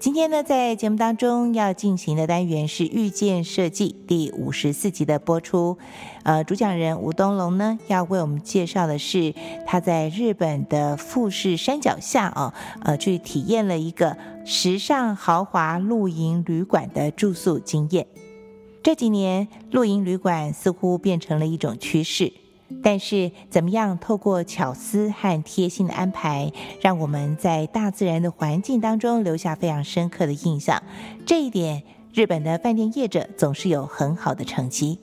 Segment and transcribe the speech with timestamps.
[0.00, 5.78] 今天呢，在节目当中要进行的单元是《遇见设计》第五十四集的播出。
[6.24, 9.34] 呃，主讲人吴东龙呢，要为我们介绍的是
[9.66, 12.52] 他在日本的富士山脚下哦，
[12.82, 18.06] 呃，去体验了一个时尚豪华露营旅馆的住宿经验。
[18.82, 22.32] 这几年，露营旅馆似乎变成了一种趋势。
[22.82, 30.82] 但是，怎么样透过巧思和贴心的安排，让我们在大自然的环境当中留下非常深刻的印象？
[31.26, 31.82] 这一点，
[32.12, 35.00] 日本的饭店业者总是有很好的成绩。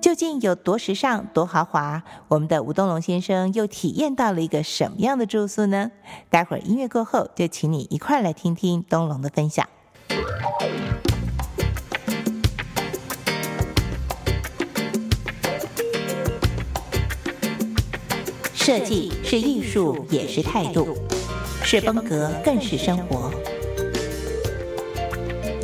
[0.00, 2.04] 究竟有多时尚、多豪华？
[2.28, 5.90] 我们的吴东龙先生又体验到了一个什么样的住宿呢？
[6.30, 9.68] 待会儿音乐过后，就请你一块来听听东龙的分享。
[18.68, 20.88] 设计是艺术，也是态度；
[21.64, 23.32] 是风格，更是生活。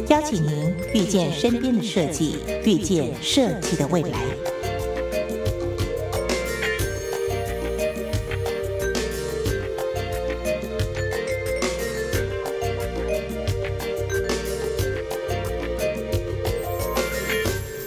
[0.08, 4.43] 邀请您遇见身边的设计，遇见设计的未来。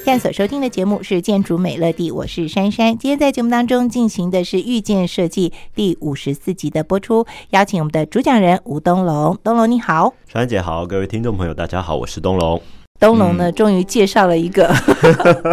[0.08, 2.98] 现在所收听的节目是《建筑美乐蒂》，我是珊珊。
[2.98, 9.38] 今天在节目当中进行的是《遇见设计》第五十四集的播出，邀请我们的主讲人吴东龙。
[9.44, 12.62] 东龙你好，珊珊姐好，各位听众朋友大家好，我是东龙。
[13.00, 14.74] 东龙呢，终于介绍了一个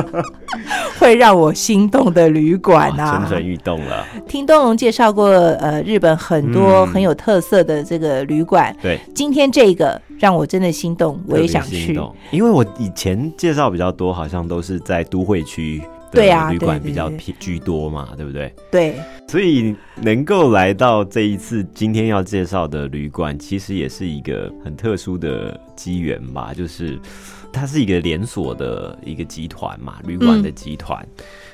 [0.99, 4.07] 会让我心动的旅馆啊，蠢蠢欲动了。
[4.27, 12.01] 听东龙介绍过，呃，日本很多很有特色的这个旅馆，对，今天这个让我真的心动，我也想去。
[12.31, 15.83] 因为我以前介绍比较多，好像都是在都会区。
[16.15, 18.55] 对啊，旅馆比较偏居多嘛，对不对？
[18.71, 18.97] 对，
[19.29, 26.53] 所以能够来到这一次今天要介绍的旅馆，其实也是一个很特殊的机缘吧。
[26.55, 26.99] 就是
[27.53, 31.07] 它是一个连锁的一个集团嘛，旅馆的集团。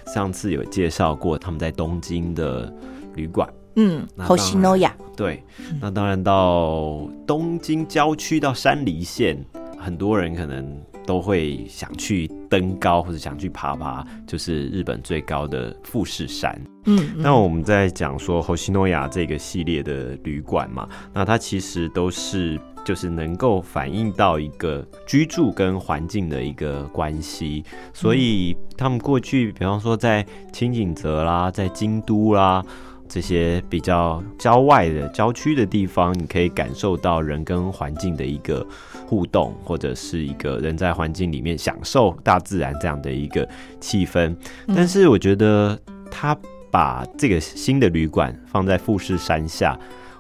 [0.07, 2.73] 上次有介绍过他们在东京的
[3.15, 4.95] 旅馆，嗯，后西诺亚。
[5.17, 5.43] 对，
[5.81, 9.37] 那当然到东京郊区到山梨县，
[9.79, 10.81] 很多人可能。
[11.11, 16.57] 都会想去登高或者想去爬爬，就是日本最高的富士山。
[16.85, 27.65] 嗯，那我们在讲说侯西诺亚这个系列的旅馆嘛，那它其实都是就是能够反映到一个居住跟环境的一个关系。
[27.93, 32.65] 所以他们过去，比方说在清景泽啦，在京都啦
[33.09, 38.65] 这些比较郊外的郊区的地方，你可以感受到人跟环境的一个。
[39.11, 43.47] 互动，或者是一个人在环境里面享受大自然这样的一个
[43.81, 44.37] 气氛，
[44.69, 45.77] 但是我觉得
[46.09, 46.37] 他
[46.71, 49.77] 把这个新的旅馆放在富士山下，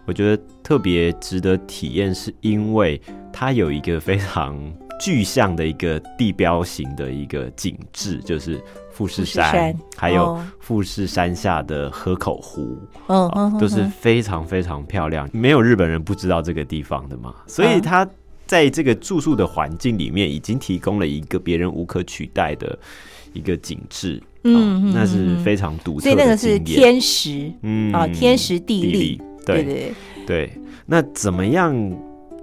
[0.06, 3.00] 我觉得特别值得体验，是因为
[3.32, 4.58] 它有一个非常
[4.98, 12.76] 具象的一个地标型的一个景致，就是富士山，还有富士山下的河口湖，
[13.60, 18.04] 都是非常非常漂亮，没有日本人不知道这个地方的嘛，所以它。
[18.50, 22.76] 在这个住宿的环境里面，已经提供了一个别人无可取代的
[23.32, 26.02] 一个景致，嗯，那是非常独特的。
[26.02, 29.92] 所以那个是天时，嗯啊，天时地利，对对
[30.26, 30.50] 对。
[30.84, 31.72] 那怎么样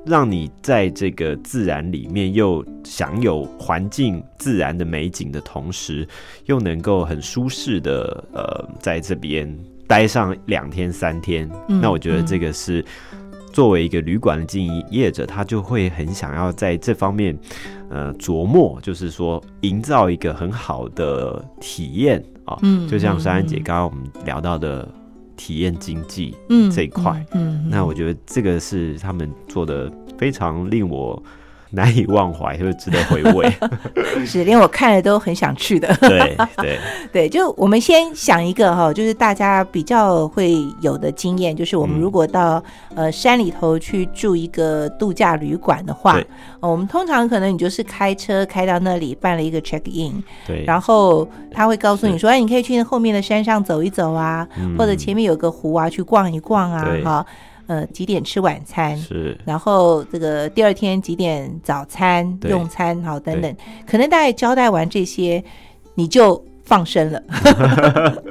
[0.05, 6.07] 让你在这个自然里面又享有环境自然的美景的同时，
[6.45, 9.53] 又能够很舒适的呃在这边
[9.85, 11.51] 待上两天三天？
[11.67, 12.85] 那我觉得这个是。
[13.51, 17.37] 作为一个旅馆的经营业者，他就会很想要在这方面，
[17.89, 22.57] 呃，琢磨，就是说，营造一个很好的体验啊。
[22.61, 24.87] 嗯，就像珊珊姐刚刚我们聊到的
[25.35, 26.35] 体验经济
[26.71, 31.21] 这一块，嗯，那我觉得这个是他们做的非常令我。
[31.71, 33.51] 难以忘怀，就是值得回味，
[34.25, 35.93] 是连我看了都很想去的。
[36.01, 36.77] 对对。
[37.11, 42.61] 对，就我们先想一个哈，就是大家比较会有的经验，就是我们如果到
[42.95, 46.19] 呃山里头去住一个度假旅馆的话，
[46.59, 54.47] 我们通常可能你就是开车开到那里办了一个 check in，对，然后他会告诉你说，哎，你可以去后面的山上走一走啊，
[54.77, 57.25] 或者前面有个湖啊，去逛一逛啊，哈。
[57.67, 58.97] 呃，几点吃晚餐？
[58.97, 63.01] 是，然后这个第二天几点早餐用餐？
[63.03, 63.55] 好，等等，
[63.85, 65.43] 可能大概交代完这些，
[65.95, 67.21] 你就放生了。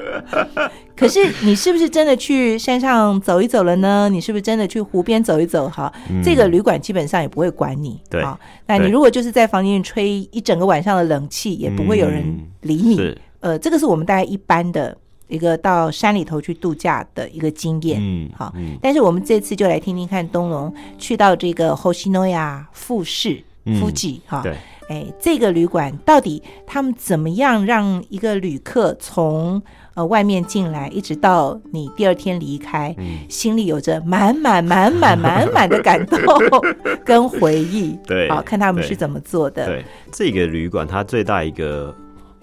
[0.96, 4.08] 可是你是不是真的去山上走一走了呢？
[4.08, 5.68] 你是不是真的去湖边走一走？
[5.68, 5.92] 哈，
[6.24, 8.00] 这个旅馆基本上也不会管你。
[8.08, 8.24] 对，
[8.66, 12.24] 那你如果就是在房间里吹一整个晚上的冷气，也不会有人
[12.62, 13.14] 理你。
[13.40, 14.96] 呃，这个是我们大概一般的。
[15.28, 17.98] 一个到山里头去度假的一个经验。
[18.00, 24.56] 嗯，好嗯但是我们这次就来听听看东龙去到这个 Hoshinoya 富士嗯 Fuji 哈、对，
[24.88, 29.60] 哎，这个旅馆到底他们怎么样让一个旅客从
[29.94, 36.20] 呃外面进来，一直到你第二天离开，嗯，心里有着满满满满满满的感动
[37.04, 37.98] 跟回忆。
[38.06, 39.66] 对好看他们是怎么做的。
[39.66, 41.92] 对，这个旅馆它最大一个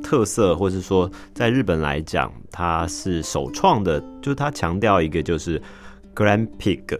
[0.04, 5.60] 特色，或是说在日本来讲，它是首创的，就是它强调一个就是
[6.14, 7.00] Grand pig”，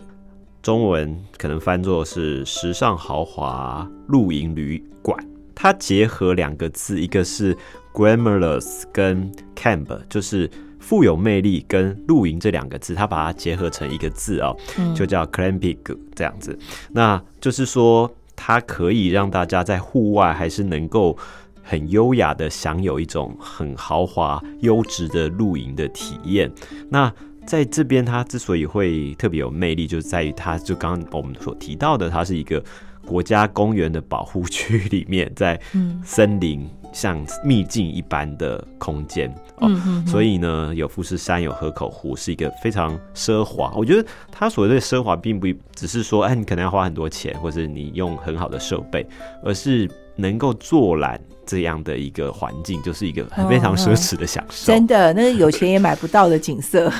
[0.64, 5.16] 中文可能翻作是时尚豪华露营旅馆。
[5.54, 7.56] 它结合两个字，一个是
[7.94, 10.50] glamorous 跟 camp，就是
[10.80, 15.78] 富有魅力跟露营这两个字，它把它结合成一个字哦，嗯就叫 “grand pig”
[16.16, 16.58] 这样子。
[16.92, 21.16] 那就是说，它可以让大家在户外还是能够
[21.64, 26.52] 很优雅的享有一种很豪华、优质的露营的体验。
[26.90, 27.12] 那
[27.46, 32.64] 在这边，它之所以会特别有魅力，就是在于它就刚刚我们所提到的，它是一个
[33.06, 39.34] 国家公园的保护区里面，在嗯森林像秘境一般的空间。
[39.58, 39.70] 哦
[40.08, 43.74] 所以呢，有富士山，有河口湖，是一个非常奢华。
[43.76, 49.06] 我觉得它所谓的奢华，并不只是说，哎，你可能要花很多钱，或者你用很好的设备，
[49.44, 54.68] 而是能够坐览这样的一个环境，就是一个非常奢侈的享受。
[54.68, 56.92] 真的，那个有钱也买不到的景色。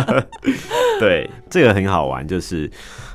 [1.00, 2.70] 对，这个很好玩，就是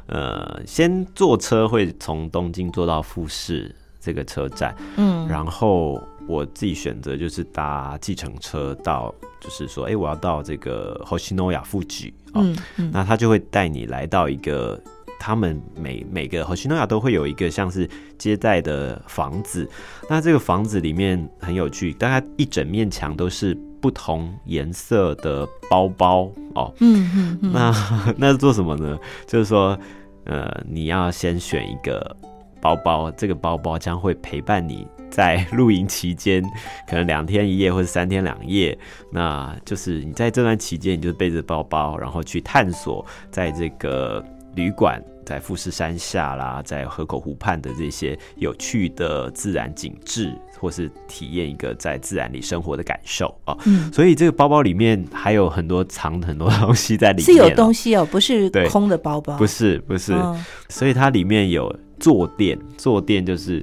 [0.08, 14.80] 呃，先坐车会从东京坐到富士这个车站，嗯，然后我自己选择就是搭计程车到，就是说，哎、我要到这个 Hoshinoya 哦，嗯嗯那他就会带你来到一个。
[15.20, 19.70] 他们每每个 Hoshinoya 都会有一个像是接待的房子，
[20.10, 26.74] 那这个房子里面很有趣，大概一整面墙都是不同颜色的包包哦。
[26.80, 28.98] 嗯嗯嗯，那 那是做什么呢？
[29.26, 29.78] 就是说，
[30.26, 32.16] 呃，你要先选一个
[32.62, 36.44] 包包，这个包包将会陪伴你在露营期间，
[36.90, 38.78] 可能两天一夜或者三天两夜。
[39.12, 44.24] 那就是你在这段期间，你就背着包包，然后去探索在这个
[44.58, 45.02] 旅馆。
[45.28, 53.54] 在富士山下啦，在河口湖畔的这些有趣的自然景致，或是体验一个在自然里生活的感受啊。
[53.66, 63.62] 嗯所以这个包包里面还有很多藏很多东西在里面、是有东西哦，不是空的包包，不是不是，嗯所以它里面有坐垫，坐垫就是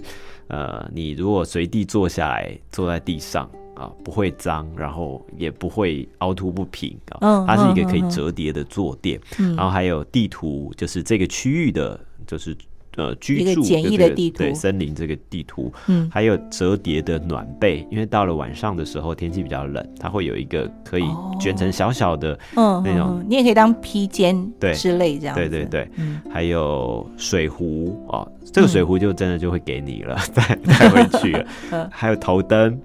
[0.49, 12.57] 呃，你如果随地坐下来，坐在地上啊，不会脏，然后也不会凹凸不平啊，嗯它是一个可以折叠的坐垫，嗯然后还有地图，就是这个区域的，就是。
[12.97, 14.39] 呃，居一个住简易的这个地图。
[14.39, 16.09] 对森林这个地图，嗯。
[16.13, 21.37] 还有折叠的暖被，因为到了晚上的时候天气比较冷，它会有一个可以哦。
[21.41, 26.21] 卷成小小的嗯那种你也可以当披肩对之类这样子，对对对，嗯。
[26.31, 31.45] 还有水壶哦，这个水壶就真的就会给你了，带 带回去了。
[31.73, 31.89] 嗯。
[31.91, 32.81] 还有头灯，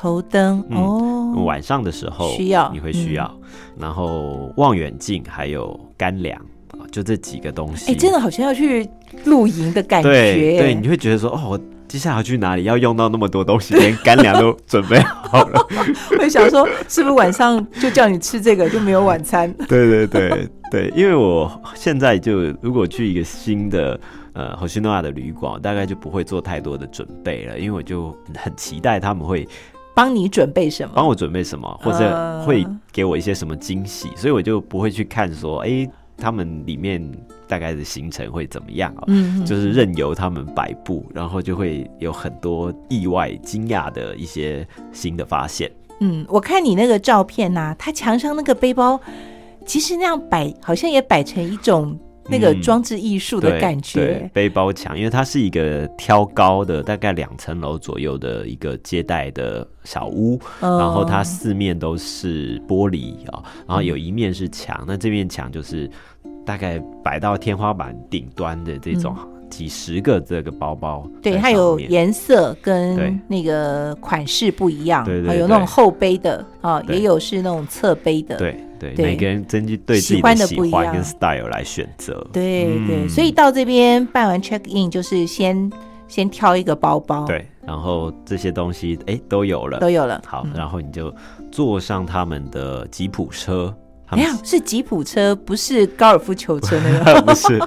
[0.00, 3.30] 头灯嗯哦，晚上的时候需要你会需要，
[3.78, 7.92] 然后望远镜，还有干粮啊，就这几个东西。
[7.92, 8.88] 哎，真的好像要去
[9.26, 12.62] 露营的感对对，你会觉得说哦，我接下来要去哪里？
[12.62, 15.66] 要用到那么多东西，连干粮都准备好了。
[16.18, 19.52] 会想说是不是晚上就叫你吃这个就没有晚餐？
[19.68, 24.00] 对对对对，因为我现在就如果去一个新的
[24.32, 29.46] 呃 Hoshinoya 的旅馆，大概就不会做太多的准备了，因为我就很期待他们会
[29.94, 30.92] 帮你准备什么？
[30.94, 37.02] 帮我准备什么，或者嗯会给我一些什么惊喜，所以我就不会去看说，哎、他们里面
[37.48, 39.04] 大概的行程会怎么样啊？
[39.08, 45.70] 嗯，就是任由他们摆布，然后就会有很多意外、惊讶的一些新的发现。
[46.00, 48.98] 嗯，我看你那个照片呐、他墙上那个背包，
[49.66, 51.98] 其实那样摆好像也摆成一种
[52.30, 52.60] 那个嗯。
[52.62, 54.30] 装置艺术的对对感觉。
[54.32, 60.78] 背包墙，因为它是一个挑高的，大概两层楼左右的一个接待的小屋，嗯。
[60.78, 65.90] 然后它四面都是玻璃啊、然后有一面是墙，那这面墙就是
[66.44, 69.16] 大概摆到天花板顶端的这种
[69.50, 76.96] 几十个这个包包对，它有颜色跟那个款式不一样，对有那种对后背的啊，对。
[76.96, 78.36] 也有是那种侧背的。
[78.36, 79.04] 对对，对。
[79.04, 80.84] 每个人根据对自己喜欢的喜不一样。
[80.84, 82.26] 欢跟 style 来选择。
[82.32, 83.08] 对对，嗯。
[83.08, 85.70] 所以到这边办完 check in 就是先
[86.08, 90.20] 先挑一个包包，，对，然后这些东西哎都有了，都有了。
[90.24, 90.52] 好，嗯。
[90.54, 91.12] 然后你就
[91.50, 93.74] 坐上他们的吉普车，
[94.16, 97.22] 没有是吉普车，不是高尔夫球车那个。
[97.22, 97.60] 不是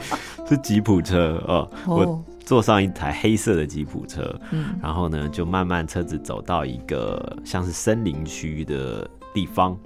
[0.48, 9.78] 是吉普车哦，我哦，坐上一台黑色的吉普车，嗯然后呢就慢慢车子走到一个像是森林区的地方，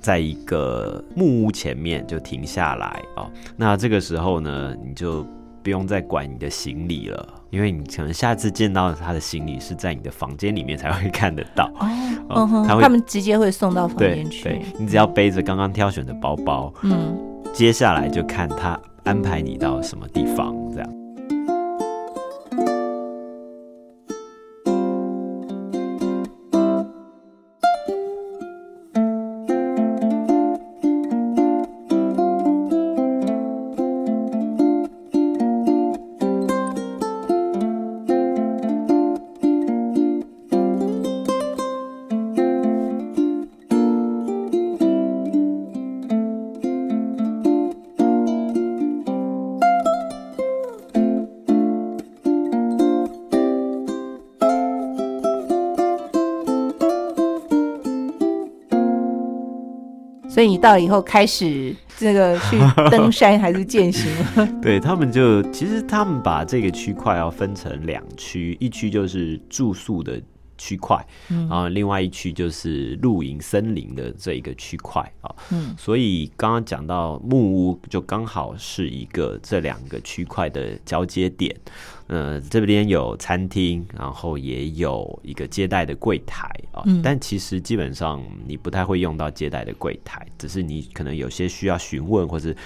[0.00, 3.30] 在一个木屋前面就停下来哦。
[3.56, 5.26] 那这个时候呢，你就
[5.62, 11.70] 不用再管你的行李了，因为你可能下次见到他的行李是在你的房间里面才会看得到。
[12.28, 17.16] 哦，他们直接会送到房间去对。，你只要背着刚刚挑选的包包，嗯，
[17.54, 20.90] 接下来就看他安排你到什么地方，这样。
[60.38, 62.56] 所以你到了以后开始这个 去
[62.92, 64.08] 登山还是践行？
[64.62, 70.22] 对他们就其实他们把这个区块要分成两区，一区就是住宿的
[70.58, 75.34] 区块，嗯然后另外一区就是露营森林的这一个区块啊。
[75.50, 81.54] 嗯所以刚刚讲到木屋，就刚好是一个这两个区块的交接点。
[82.08, 86.82] 呃，这边有餐厅，然后也有一个接待的柜台啊。
[86.86, 92.56] 嗯但其实基本上你不太会用到接待的柜台，只是你可能有些需要询问或是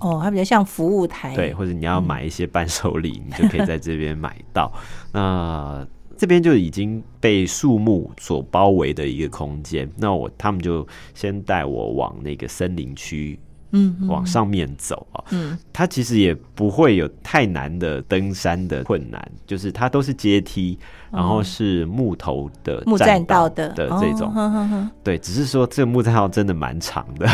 [0.00, 1.34] 哦，它比较像服务台。
[1.34, 4.72] 对，，或者你要买一些伴手礼，你就可以在这边买到。
[5.12, 5.86] 那
[6.16, 9.90] 这边就已经被树木所包围的一个空间。
[9.96, 13.38] 那我他们就先带我往那个森林区
[13.72, 15.24] 嗯，嗯往上面走啊。
[15.30, 15.58] 嗯。
[15.72, 20.78] 它其实也不会有太难的登山的困难，就是它都是阶梯，
[21.10, 23.68] 然后是木头的哦木栈道的。
[23.70, 24.32] 的这种。
[25.02, 27.28] 对，只是说这个木栈道真的蛮长的，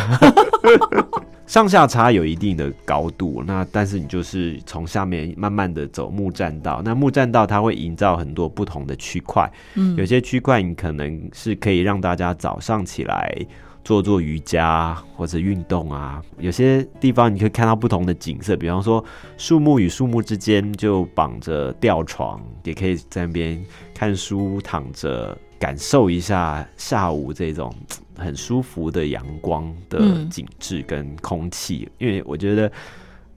[1.52, 3.44] 上下差有一定的高度。
[3.47, 13.47] 那但是你就是从下面慢慢的走木栈道，那木栈道它会营造很多不同的区块，嗯有些区块你可能是可以让大家早上起来。
[13.85, 19.04] 做做瑜伽或者运动啊，有些地方你可以看到不同的景色，比方说
[19.37, 23.61] 树木与树木之间就绑着吊床，也可以在那边
[23.92, 31.88] 看书、躺着，感受一下下午这种嘖很舒服的阳光的嗯景致跟空气。
[31.99, 32.71] 因为我觉得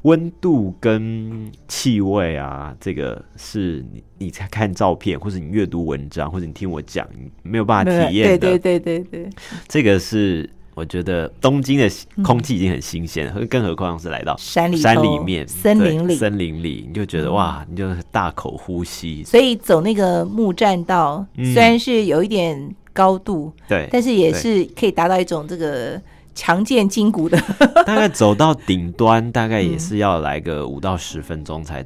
[0.03, 8.37] 温度跟气味啊，这个是你你在看照片，或者你阅读文章，或者你听我讲，你没有办法体验的。
[8.37, 9.29] 对对对对对，
[9.67, 11.89] 这个是我觉得东京的
[12.21, 19.23] 空气已经很新鲜了，更何况是来到山里山里面、森林里，嗯森林里，你就觉得哇，你就大口呼吸。
[19.23, 26.01] 所以走那个木栈道，嗯虽然是有一点高度，对，但是也是可以达到一种这个
[26.33, 27.37] 强健筋骨的，
[27.85, 31.83] 大概走到顶端，大概也是要来个五到十分钟才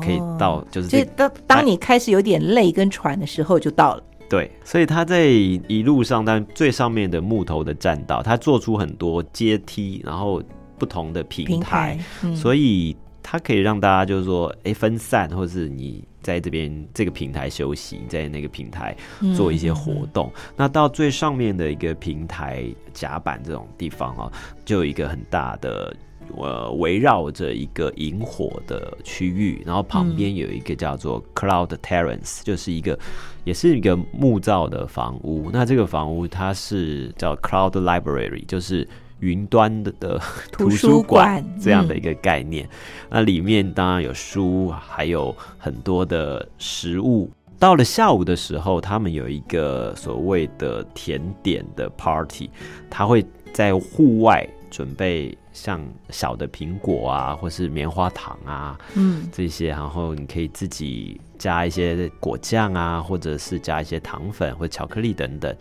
[0.00, 4.02] 可以到，就是这就是当当你开始有点累跟喘的时候就到了。
[4.30, 10.42] 对，所以他在一路上，但最上面的木头的栈道，他做出很多阶梯，然后
[10.78, 18.96] 不同的平台，平台，嗯，所以它可以让大家就是说，哎，分散，或是你在这边这个平台休息，在那个平台
[19.36, 20.32] 做一些活动。
[20.56, 24.32] 那到最上面的一个平台甲板这种地方哦，
[24.64, 25.94] 就有一个很大的。
[26.36, 32.98] 呃，围绕着一个萤火的区域，然后旁边有一个叫做 Cloud Terrace，、就是一个
[33.44, 35.50] 也是一个木造的房屋。
[35.52, 38.88] 那这个房屋它是叫 Cloud Library，就是
[39.22, 42.68] 云端的的图书书馆嗯这样的一个概念。
[43.08, 47.30] 那里面当然有书，还有很多的食物。
[47.58, 52.50] 到了下午的时候，他们有一个所谓的甜点的 party，
[52.90, 65.54] 他会在户外准备像小的苹果啊，或是棉花糖啊嗯这些，然后你可以自己加一些果酱啊，或者是加一些糖粉或巧克力等等，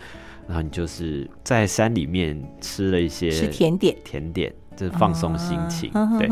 [0.51, 5.89] 然后你就是在山里面吃了一些是甜点，甜点，就是放松心情。
[5.91, 6.27] 啊对，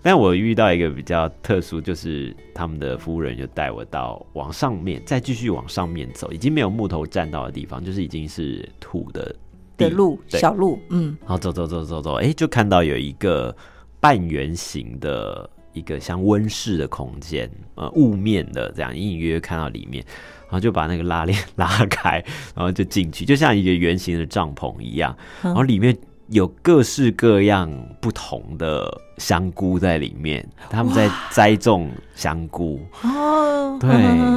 [0.00, 9.24] 但我遇到一个比较特殊，就是他们的服务人就带我到往上面，再继续往上面走，已经没有木头栈道的地方，就是已经是土的
[9.76, 10.40] 地的路对。
[10.40, 11.14] 小路，嗯。
[11.20, 13.54] 然后走走走走走，哎，就看到有一个
[14.00, 20.02] 半圆形的一个像温室的空间，呃，雾面的这样，隐隐约约看到里面，
[20.50, 22.22] 然后就把那个拉链 拉开，
[22.54, 25.96] 然后就进去，就像一个圆形的帐篷一样，然后里面
[26.28, 33.90] 有各式各样不同的香菇在里面，他们在栽种香菇，哦，对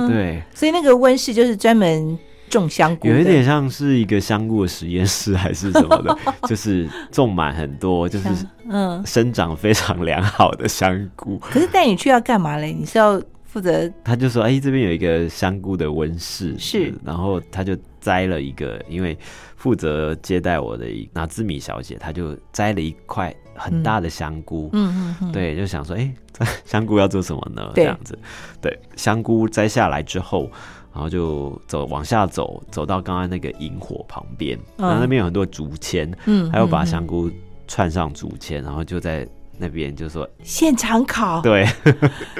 [0.08, 2.18] 对所以那个温室就是专门
[2.50, 6.18] 种香菇，有一点像是一个香菇的实验室还是什么的，
[6.48, 8.28] 就是种满很多，就是
[8.70, 11.40] 嗯，生长非常良好的香菇。
[11.40, 12.72] 可是带你去要干嘛嘞？
[12.72, 13.20] 你是要
[13.54, 16.92] 负责他就说：“哎、这边有一个香菇的温室，是。
[17.06, 19.16] 然后他就摘了一个，因为
[19.56, 27.72] 负责接待我的一拿兹米小姐，她就摘了一块很大的香菇，嗯嗯嗯，对，就想说，哎、这香菇要做什么呢？
[27.76, 27.84] 对。
[27.84, 28.18] 这样子，
[28.60, 30.50] 对，香菇摘下来之后，
[30.92, 34.88] 然后就走往下走，走到刚刚那个萤火旁边，嗯。
[34.88, 36.88] 然后那边有很多竹签，嗯，还有把嗯。
[36.88, 37.30] 香菇
[37.68, 41.68] 串上竹签，然后就在那边就说，现场烤，对，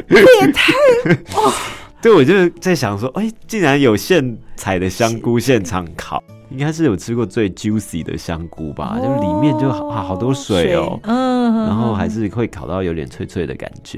[0.08, 0.74] 这也太
[2.02, 8.98] 对，我就在想说，哎、竟然有现采的香菇现场烤，应该是有吃过最 juicy 的香菇吧？
[9.02, 13.98] 就是里面就好好多水哦、嗯，然后还是会烤到有点脆脆的感觉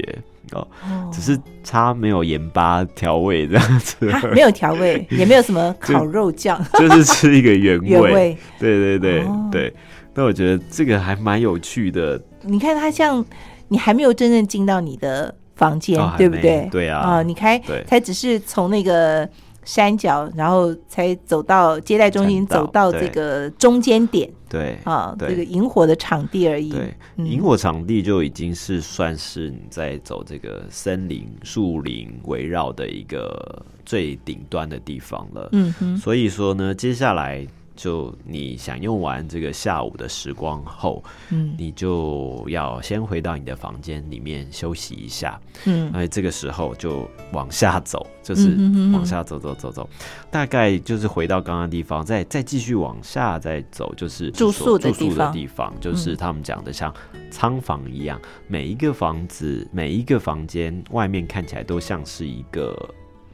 [0.52, 1.10] 哦，哦。
[1.12, 6.64] 只是它没有盐巴调味这样子，它没有调味， 也没有什么烤肉酱。
[6.78, 7.88] 就是吃一个原味。
[7.88, 8.38] 原味。
[8.60, 9.48] 对对对、哦。
[9.50, 9.74] 对，
[10.14, 13.24] 那我觉得这个还蛮有趣的，你看他像
[13.68, 16.68] 你还没有真正进到你的房间，哦对不对？
[16.70, 19.28] 对啊啊，你开才只是从那个
[19.64, 26.70] 山脚，然后才走到接待中心，走到这个中间点对啊，这个萤火的场地而已。
[26.70, 35.48] 对，嗯萤火场地就已经是算是你在走这个森林、树林围绕的一个最顶端的地方了。
[35.50, 37.44] 嗯哼，所以说呢，接下来
[37.76, 41.54] 就你享用完这个下午的时光后，嗯。
[41.58, 45.40] 你就要先回到你的房间里面休息一下。
[45.66, 45.90] 嗯。
[45.92, 48.56] 哎，这个时候就往下走，就是
[48.92, 49.88] 往下走走走走，
[50.30, 56.92] 大概就是回到刚刚地方，再再继续往下再走，就是住宿的住宿的地方，就是他们讲的像
[57.30, 62.76] 仓房一样，每一个房子每一个房间外面看起来都像是一个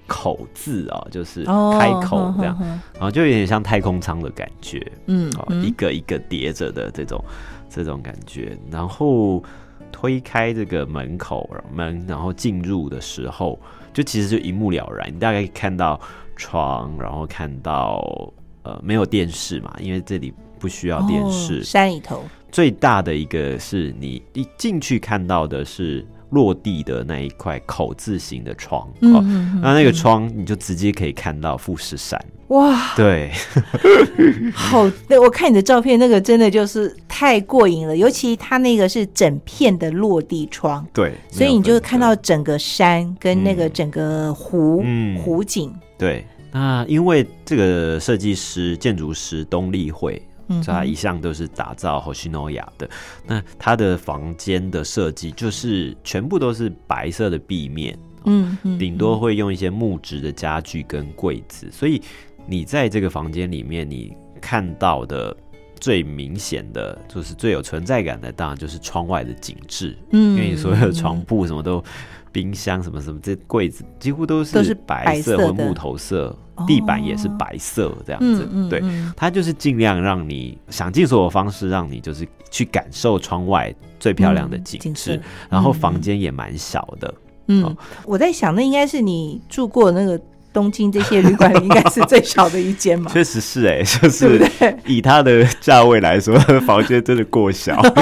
[0.07, 2.59] 口字啊，就是哦，开口这样，
[2.95, 5.31] 然后就有点像太空舱的感觉，哦，嗯。
[5.49, 7.25] 嗯一个一个叠着的这种
[7.71, 9.43] 这种感觉，然后
[9.91, 13.59] 推开这个门口门，然后进入的时候，
[13.93, 16.01] 就其实就一目了然，你大概看到
[16.37, 32.19] 床，然后看到呃没有电视嘛，因为这里不需要电视，哦山里头，最大的一个是你一进去看到的是落地的那一块口字形的窗，哦，嗯嗯嗯那那个窗你就直接可以看到富士山，
[32.49, 33.31] 哇，对。
[34.53, 45.19] 好，对我看你的照片，那个真的就是太过瘾了，尤其它那个是整片的落地窗，对，所以你就会看到整个山跟那个嗯整个湖、嗯。
[45.19, 50.63] 湖景，对，那因为这个设计师、建筑师东立会，嗯哼。
[50.63, 52.89] 他一向都是打造 Hoshinoya 的。
[53.27, 62.01] 那他的房间的设计就是全部都是白色的壁面，嗯嗯，顶多会用一些木质的家具跟柜子，所以
[62.47, 65.37] 你在这个房间里面，你看到的。
[65.81, 71.83] 最明显的就是最有存在感的，当然就是窗外的景致，嗯，因为你所有的床铺什么都，
[72.31, 76.29] 冰箱什么什么，这柜子几乎都是都是白白色或木头色。
[76.52, 87.15] 哦，地板也是白色这样子对，嗯它就是尽量让你想尽所有方式，让你就是去感受窗外最漂亮的嗯景致，色然后房间也蛮小的。
[87.49, 90.19] 嗯哦，我在想，那应该是你住过那个
[90.53, 94.41] 东京这些旅馆里，应该是最小的一间嘛， 确实是哎、 就是？
[94.87, 97.83] 以它的价位来说，房间真的过小。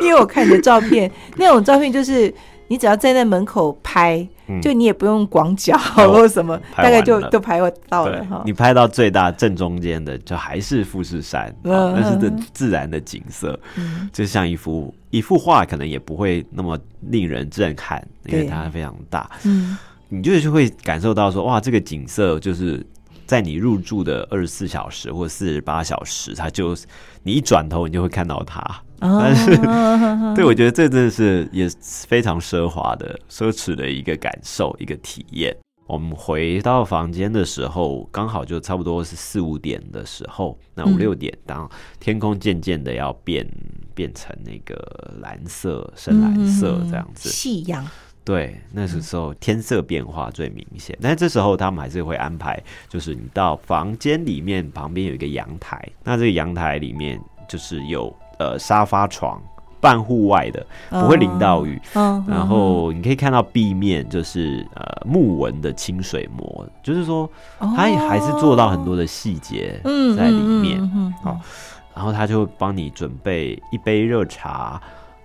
[0.00, 2.32] 因为我看你的照片，那种照片就是
[2.68, 4.60] 你只要站在那门口拍，嗯。
[4.60, 8.42] 就你也不用广角哦或什么，大概就都拍到了哈，。
[8.44, 14.08] 你拍到最大正中间的，就还是富士山，那是这嗯自然的景色，嗯。
[14.12, 19.30] 就像一幅一幅画，可能也不会那么令人震撼，因为它非常大。
[19.44, 19.76] 嗯。
[20.08, 22.86] 你就是会感受到说，哇，这个景色就是
[23.26, 26.76] 在你入住的二十四小时或四十八小时，它就
[27.24, 28.62] 你一转头，你就会看到它。
[29.00, 31.68] 但是哦 对，我觉得这真的是也
[32.06, 35.56] 非常奢华的、奢侈的一个感受、一个体验。
[35.86, 43.46] 我们回到房间的时候，刚好就差不多是四五点的时候，那五嗯六点，当天空渐渐的要变
[43.94, 47.88] 变成那个蓝色、深蓝色这样子，夕阳，
[48.24, 59.40] 对，那时候天色变化最明显，但是这时候他们还是会安排，就是你到房间里面旁边有一个阳台，那这个阳台里面就是有呃沙发床，
[59.80, 61.80] 半户外的，不会淋到雨，
[62.26, 67.28] 然后你可以看到壁面就是呃木纹的清水膜，就是说
[67.76, 70.80] 它也还是做到很多的细节嗯在里面，
[71.22, 71.38] 好
[71.94, 74.78] 然后他就会帮你准备一杯热茶，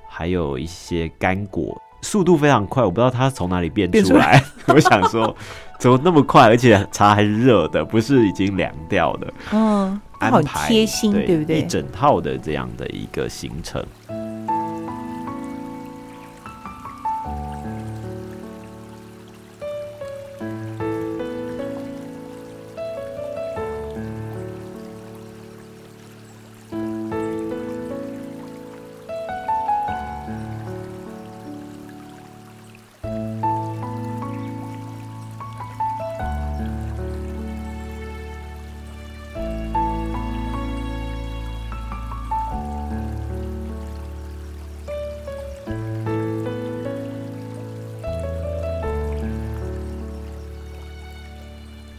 [0.08, 4.42] 还有一些干果，速度非常快，我不知道它从哪里变出来。
[4.74, 5.36] 我想说，
[5.82, 6.44] 怎么那么快？
[6.44, 9.34] 而且茶还是热的，不是已经凉掉的。
[9.52, 11.64] 嗯，安排贴心，对不对一？
[11.64, 13.84] 整套的这样的一个行程。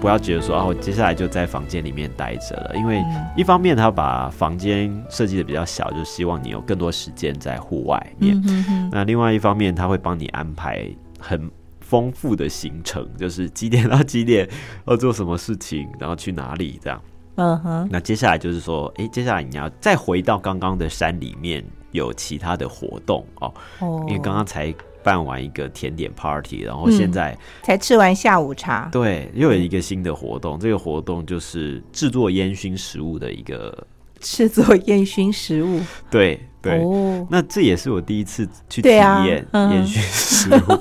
[0.02, 3.24] 不要觉得说啊，我接下来就在房间里面待着了，因为嗯。
[3.36, 8.36] 一方面他把房间设计的比较小，就希望你有更多时间在户外面。
[8.36, 14.48] 嗯哼哼，那另外一方面，他会帮你安排很丰富的行程，就是几点到几点
[14.86, 17.00] 要做什么事情，然后去哪里这样。
[17.36, 33.86] 嗯哼，那接下来就是说，诶，接下来你要再回到刚刚的山里面有其他的活动哦，哦，因为刚刚才办完一个甜点 party，然后现在、才吃完下午茶，对又有一个新的活动，这个活动就是制作烟熏食物的一个，
[34.20, 36.80] 制作烟熏食物，对对。
[36.80, 39.70] 哦，那这也是我第一次去体验嗯。
[39.72, 40.80] 烟熏食物，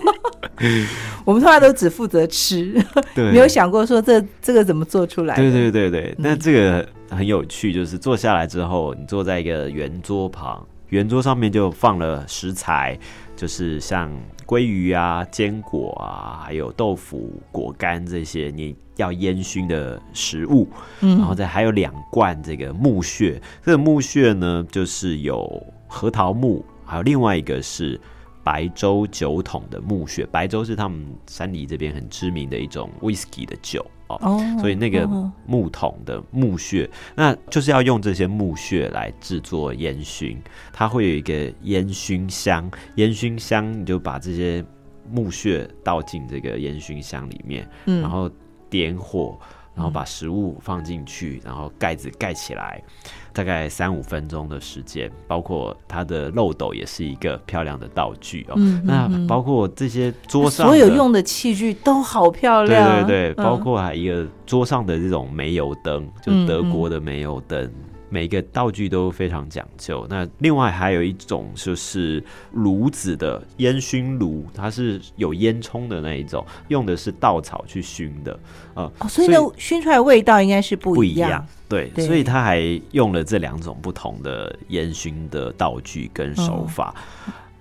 [1.26, 2.74] 我们通常都只负责吃，
[3.16, 5.42] 对，没有想过说这这个怎么做出来的。
[5.42, 12.98] 对对对对，那嗯这个很有趣，就是坐下来之后，你坐在一个圆桌旁，圆桌上面就放了食材，
[13.42, 14.12] 就是像
[14.46, 28.00] 鲑鱼啊、坚果啊，还有豆腐、果干这些你要烟熏的食物，嗯，然后再还有两罐这个木屑，这个木屑呢，就是有核桃木，还有另外一个是。
[28.44, 33.86] 白州酒桶的木屑，白州是他们山梨这边很知名的一种 whisky 的酒
[34.22, 40.38] 哦，哦，所以那个哦木桶的木屑，那就是要用这些木屑来制作烟熏。
[40.74, 44.64] 它会有一个烟熏香，烟熏香你就把这些
[45.10, 48.30] 木屑倒进这个烟熏香里面，嗯然后
[48.70, 49.38] 点火，
[49.74, 52.84] 然后把食物放进去，然后盖子盖起来，
[53.32, 55.12] 大概三五分钟的时间。
[55.28, 58.54] 包括它的漏斗也是一个漂亮的道具哦。
[58.58, 67.72] 嗯那包括这些桌上所有用的器具都好漂对亮，对对，包嗯括还一个桌上的这种煤油灯，就德国的煤油灯，
[68.12, 70.06] 每个道具都非常讲究。
[70.10, 72.22] 那另外还有一种就是
[72.52, 78.40] 炉子的烟熏炉，它是有烟囱的那一种，用的是稻草去熏的，
[78.74, 81.30] 呃，哦，所以呢，熏出来的味道应该是不一样。
[81.30, 81.48] 不一样。
[81.70, 82.60] 对，对所以他还
[82.92, 86.94] 用了这两种不同的烟熏的道具跟手法，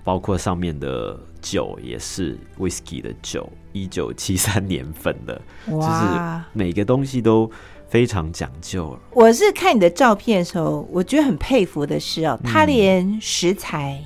[0.02, 5.40] 包括上面的酒也是 whisky 的酒，一九七三年份的，
[5.76, 6.44] 哇！
[6.52, 7.48] 每个东西都
[7.90, 8.96] 非常讲究。
[9.12, 14.00] 我是看你的照片的时候，我觉得很佩服的是哦，嗯它连食材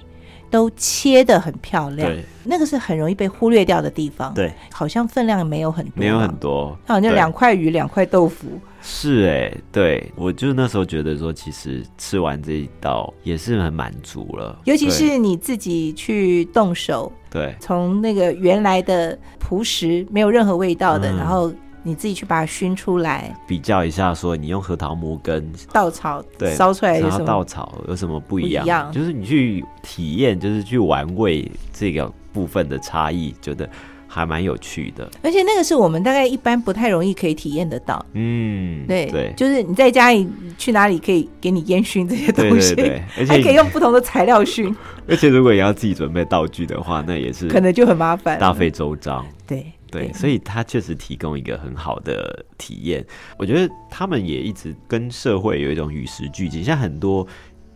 [0.51, 2.25] 都切的很漂亮，对。
[2.45, 7.15] 那个是很容易被忽略掉的地方。，对，好像分量没有很多，没有很，多，好像对。
[7.15, 8.47] 两块鱼，两块豆腐。
[8.83, 10.13] 是哎、对。
[10.15, 17.55] 我就那时候觉得说，其实吃完这一道也是很满足了，尤其是你自己去动手，对。
[17.59, 21.17] 从那个原来的朴实没有任何味道的，嗯。
[21.17, 21.51] 然后
[21.87, 27.25] 你自己去把它熏出来，比较一下，说你用核桃木跟稻草对烧出来有什么？
[27.27, 28.91] 稻草有什么不一样？
[28.91, 33.69] 就是你去体验，就是去玩味这个部分的差异，觉得
[34.09, 35.09] 还蛮有趣的。
[35.23, 38.05] 而且那个是我们大概一般不太容易可以体验得到。
[38.15, 44.75] 嗯，对，对就是你在家里去哪里可以给你烟熏这些对东西，对对， 而还可以用不同的材料熏，
[45.07, 48.39] 而且如果你要自己准备道具的话，那也是可能就很麻烦。
[48.39, 49.23] 大费周章。
[49.47, 53.05] 对对，所以它确实提供一个很好的体验。
[53.39, 57.27] 我觉得他们也一直跟社会有一种与时俱进，像很多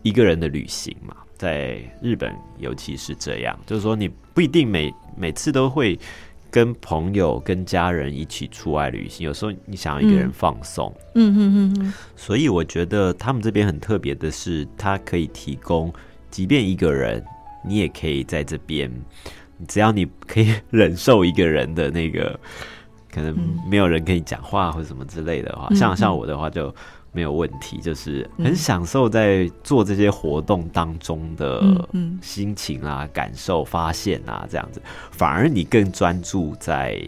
[0.01, 5.97] 一个人的旅行嘛，在日本尤其是这样，就是说你不一定每每次都会
[6.51, 15.93] 跟朋友、跟家人一起出外旅行，有时候你想要一个人嗯放松，嗯嗯嗯嗯，所以我觉得他们这边很特别的是，它可以提供，
[16.31, 17.23] 即便一个人，
[17.63, 18.91] 你也可以在这边，
[19.67, 22.39] 只要你可以忍受一个人的那个，
[23.13, 23.59] 可能嗯。
[23.69, 26.73] 没有人跟你讲话或者什么之类的话，嗯像嗯像我的话就
[27.11, 31.61] 没有问题，就是很嗯享受在做这些活动当中的
[32.21, 36.99] 心情啊、感受、发现啊这样子，反而你更专注在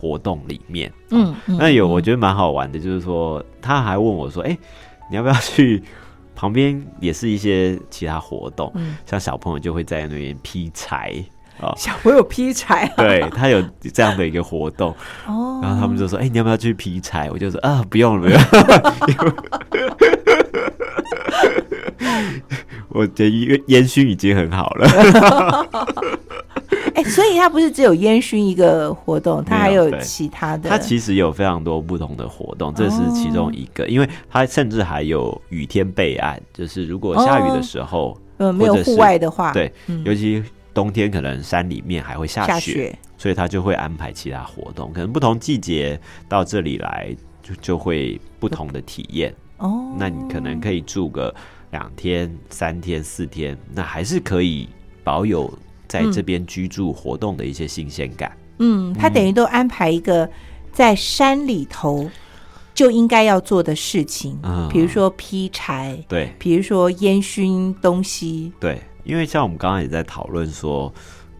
[0.00, 0.92] 活动里面。
[1.10, 4.56] 嗯嗯，那有我觉得蛮好玩的，就是说他还问我说：“哎、
[5.10, 5.82] 你要不要去
[6.34, 8.70] 旁边也是一些其他活动？
[8.76, 8.96] 嗯。
[9.06, 11.12] 像小朋友就会在那边劈柴，
[11.60, 11.72] 啊。
[11.76, 14.94] 小朋友劈柴、啊，对他有这样的一个活动，
[15.26, 18.28] 哦，然后他们就说：“哎、你要不要去劈柴？”我就说：“啊，不用了，
[19.00, 19.34] 不用了。
[22.90, 24.88] 我的烟烟熏已经很好了。
[26.94, 30.68] 哎、所以它不是只有烟熏一个活动，它还有其他的。
[30.68, 40.42] 它其实有非常多不同的活动，这是其中一个，因为它甚至还有雨天备案，就是如果下雨的时候，呃没有户外的话，对，嗯尤其
[40.78, 49.34] 冬天可能山里面还会下雪，下雪所以他就会安排其他活动，可能不同季节到这里来就就会不同的体验。
[49.56, 51.34] 哦，那你可能可以住个
[51.72, 54.68] 两天、三天、四天，那还是可以
[55.02, 55.52] 保有
[55.88, 58.30] 在这边居住活动的一些新鲜感。
[58.60, 60.30] 嗯，他等于都安排一个
[60.72, 62.08] 在山里头
[62.72, 64.68] 就应该要做的事情，嗯。
[64.70, 66.32] 比如说劈柴，对。
[66.38, 70.92] 比如说烟熏东西，对，因为像我们刚刚也在讨论说，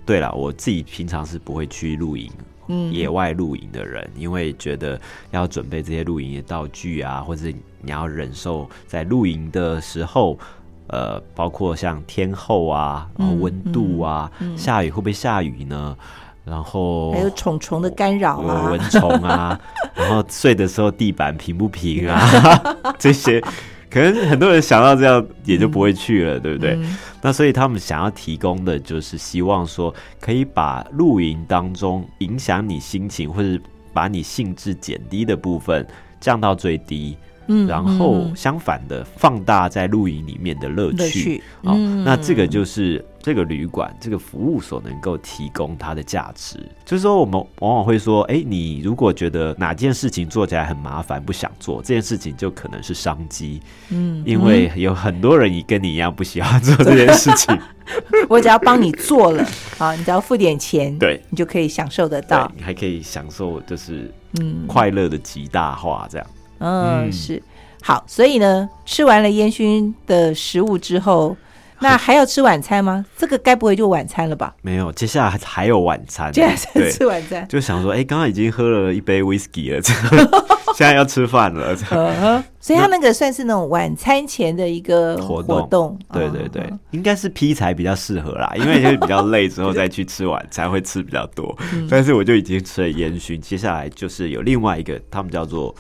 [0.07, 2.33] 对了，我自己平常是不会去露营。
[2.69, 4.99] 嗯，野外露营的人，因为觉得
[5.31, 7.47] 要准备这些露营的道具啊，或者
[7.83, 10.39] 你要忍受在露营的时候，
[10.87, 15.97] 呃，包括像天候啊，然后嗯温度啊，下雨会不会下雨呢？
[16.45, 19.61] 然后还有虫虫的干扰有啊蚊，虫啊，
[19.95, 22.21] 然后睡的时候地板平不平啊，
[22.99, 23.43] 这些
[23.90, 26.74] 可能很多人想到这样也就不会去了，对不对？
[26.74, 33.61] 嗯那所以他们想要提供的就是希望说，可以把露营当中影响你心情或者
[33.92, 35.85] 把你兴致减低的部分
[36.20, 37.16] 降到最低，
[37.48, 41.20] 嗯然后嗯相反的放大在露营里面的乐乐趣。
[41.20, 46.59] 趣，好，嗯那这个就是这个旅馆这个服务所能够提供它的价值。
[46.87, 53.61] 就是说，我们往往会说，哎、你如果觉得哪件事情做起来很麻烦，不想做，这件事情就可能是商机，
[53.91, 57.55] 嗯，因为有很多人也跟你一样不喜欢做 这件事情。
[57.55, 57.61] 嗯
[58.29, 64.11] 我只要帮你做了，好，你只要付点钱，对，你就可以享受得到，你还可以享受就是
[64.41, 64.67] 嗯。
[64.67, 66.27] 快乐的极大化，这样。
[66.59, 67.12] 嗯，嗯。
[67.12, 67.43] 是。
[67.81, 71.35] 好，所以呢，吃完了烟熏的食物之后，
[71.83, 73.05] 那还要吃晚餐吗？
[73.17, 74.55] 这个该不会就晚餐了吧？
[74.62, 77.47] 没有，接下来还还有晚餐，接下来吃晚餐。
[77.49, 79.93] 就想说，哎、刚刚已经喝了一杯 whisky 了，这
[80.75, 85.99] 现在要吃饭了，这样嗯，所以他那个算是那种晚餐前的一个活活动。
[86.12, 91.57] 对对对嗯，应该是劈柴比较适合啦，因为就是比较累之后再去吃晚餐会吃比较多。
[91.73, 95.75] 嗯但是我就已经吃了烟熏，接下来就是有另外一个，他们叫做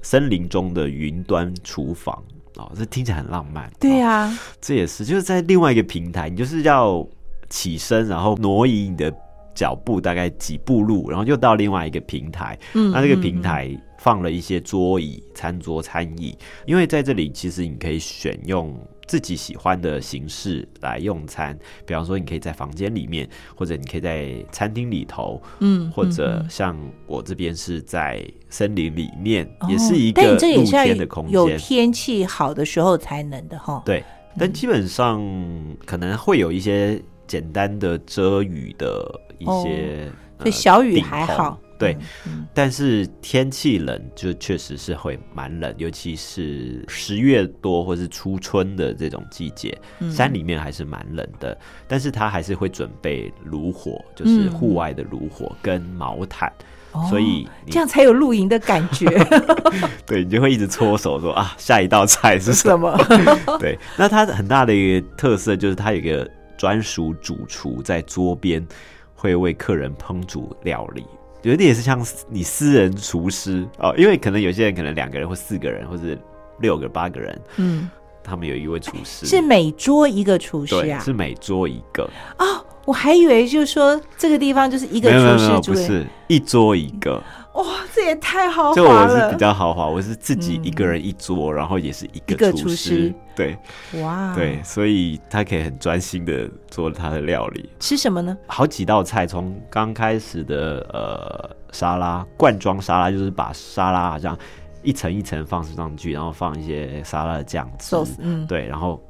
[0.00, 2.22] 森林中的云端厨房。
[2.60, 3.66] 哦，这听起来很浪漫。
[3.66, 7.06] 哦对啊，这也是就是在另外一个平台，你就是要
[7.48, 9.12] 起身，然后挪移你的
[9.54, 12.58] 脚步大概几步路，然后又到另外一个平台。
[12.74, 16.36] 嗯那这个嗯平台放了一些桌椅、餐桌、餐椅，
[16.66, 18.74] 因为在这里其实你可以选用
[19.06, 31.58] 自己喜欢的形式来用餐，比方说你可以在房间里面，或者你可以在餐厅里头，嗯，或者嗯像我这边是在森林里面，嗯也是一个露天的空间有。
[31.58, 33.82] 天气好的时候才能的哈。
[33.84, 34.02] 对，
[34.38, 35.20] 但基本上
[35.84, 41.58] 可能会有一些简单的遮雨的一些，所以小雨还好。
[41.78, 51.56] 对，嗯，但是天气冷就确实是会蛮冷，尤其是十月多或是初春的这种季节，嗯山里面还是蛮冷的。
[51.88, 56.52] 但是他还是会准备炉火，就是户外的炉火跟毛毯，
[56.92, 59.06] 哦所以你这样才有露营的感觉。
[60.04, 62.94] 对你就会一直搓手说啊，下一道菜是什么？
[63.04, 63.38] 什么？
[63.58, 68.62] 对，那它很大的一个特色就是它有一个专属主厨在桌边，
[69.20, 71.04] 会为客人烹煮料理，
[71.42, 76.16] 有点也是像你私人厨师哦，因为可能有些人可能两个人或四个人或者
[76.58, 77.90] 六个八个人，嗯，
[78.24, 80.98] 他们有一位厨师，是每桌一个厨师，啊。
[81.00, 85.86] 是每桌一个，哦，我还以为就是说这个地方就是一个没有没有没有，厨师。
[85.86, 87.22] 不是一桌一个，
[87.62, 89.38] 哇，这也太豪就华了就我是比。
[89.38, 93.56] 较豪华，我是自己嗯一个人一桌，然后也是一一个个厨厨师对
[94.02, 97.68] 哇，对，，所以他可以很专心的做他的料理。
[97.78, 98.36] 吃什么呢？
[98.46, 104.36] 好几道菜，从刚开始的呃沙拉罐装沙拉，就是把沙拉好像
[104.82, 107.70] 一层一层放上去，然后放一些沙拉的酱
[108.18, 109.02] 嗯对，然后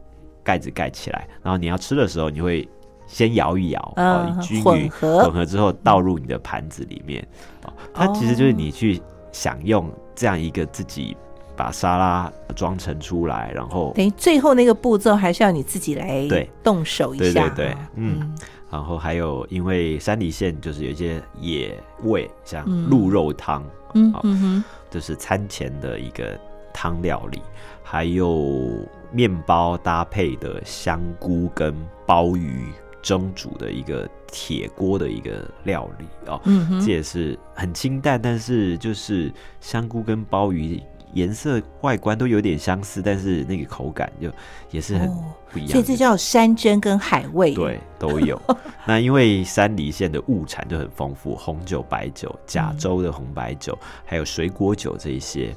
[0.42, 2.68] 盖子盖起来，然后你要吃的时候，你会
[3.06, 7.26] 先摇一摇，嗯哦，你均匀混合混合之后倒入你的盘子里面，
[7.64, 9.00] 哦，它其实就是你去
[9.32, 11.16] 享用这样一个自己
[11.56, 17.52] 把沙拉装成出来，然后等于最后那个步骤还是要你自己来对动手一下啊。
[17.54, 18.38] 对对对嗯嗯。
[18.70, 26.38] 然后还有，因为山梨县就是有一些野味，像嗯鹿肉汤，好嗯嗯哼，就是餐前的一个
[26.72, 27.42] 汤料理，
[27.82, 31.74] 还有面包搭配的香菇跟
[32.06, 32.66] 鲍鱼
[33.02, 36.40] 蒸煮的一个铁锅的一个料理哦。
[36.44, 40.80] 嗯这也是很清淡，但是就是香菇跟鲍鱼
[41.12, 44.30] 颜色外观都有点相似，但是那个口感就
[44.70, 45.72] 也是很哦不一样的。
[45.72, 47.52] 所以这叫山珍跟海味。
[47.52, 48.40] 对，都有。
[48.86, 55.52] 那因为山梨县的物产就很丰富，红酒、白酒、甲州的红白酒，还有水果酒这一些，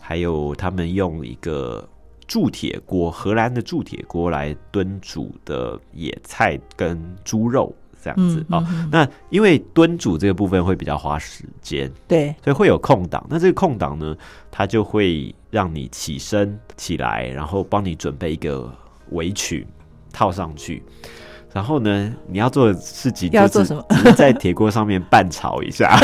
[0.00, 1.88] 还有他们用一个
[2.30, 8.62] 铸铁锅，荷兰的铸铁锅来炖煮的野菜跟猪肉这样子哦。
[8.64, 13.26] 嗯嗯嗯那因为炖煮这个部分会比较花时间，对，所以会有空档。
[13.28, 14.16] 那这个空档呢，
[14.48, 18.72] 它就会让你起身起来，然后帮你准备一个
[19.10, 19.66] 围裙
[20.12, 20.84] 套上去。
[21.52, 23.76] 然后呢，你要做的事情就是
[24.14, 25.98] 在铁锅上面拌炒一下。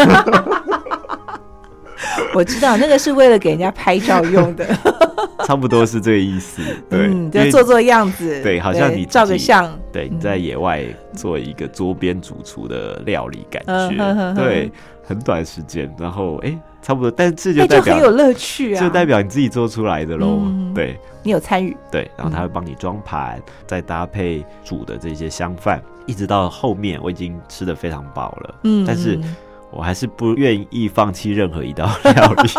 [2.35, 4.67] 我知道那个是为了给人家拍照用的，
[5.47, 6.63] 差不多是这个意思。
[6.91, 14.71] 对，嗯，就做做样子，对好像你照个己相，对你在野外做一个桌边主厨的料理感嗯觉，对，
[15.03, 18.81] 很短时间，然后哎、差不多，但这就代表有乐趣啊。
[18.81, 20.41] 就代表你自己做出来的喽。
[20.43, 29.37] 嗯对你有参与，对，然后他会帮你装盘，再搭配煮的这些香饭，一直到后面我已经吃的非常饱了，嗯，但是嗯
[29.77, 32.51] 我还是不愿意放弃任何一道料理。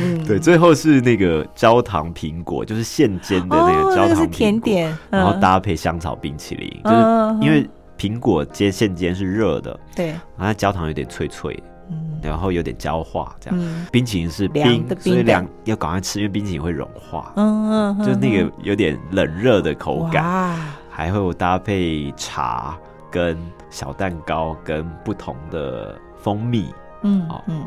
[0.00, 0.24] 嗯。
[0.26, 7.68] 对，最后是那个焦糖苹果，就是现煎的那哦个焦糖甜点，然后嗯搭配香草冰淇淋，嗯就是因为
[7.98, 12.20] 苹果煎现煎是热的，对，然后焦糖有点脆脆，嗯。
[12.22, 13.58] 然后有点焦化，这样。
[13.58, 13.86] 嗯。
[13.90, 15.46] 冰淇淋是冰的，冰的所以凉。
[15.64, 20.56] 要赶快吃，因为冰淇淋会融化，嗯嗯，就是那个有点冷热的口感，哇，
[20.90, 22.76] 还会有搭配茶
[23.10, 23.38] 跟
[23.74, 27.64] 小蛋糕跟不同的蜂蜜，嗯哦嗯。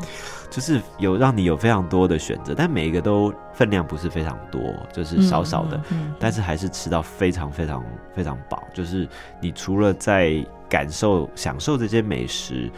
[0.48, 6.14] 就是有让你有非常多的选择，但每一个都分量不是非常多，就是少少的，嗯，嗯。
[6.18, 8.64] 但是还是吃到非常非常非常饱。
[8.72, 9.06] 就是
[9.38, 12.70] 你除了在感受、享受这些美食，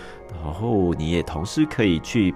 [0.42, 2.34] 然后你也同时可以去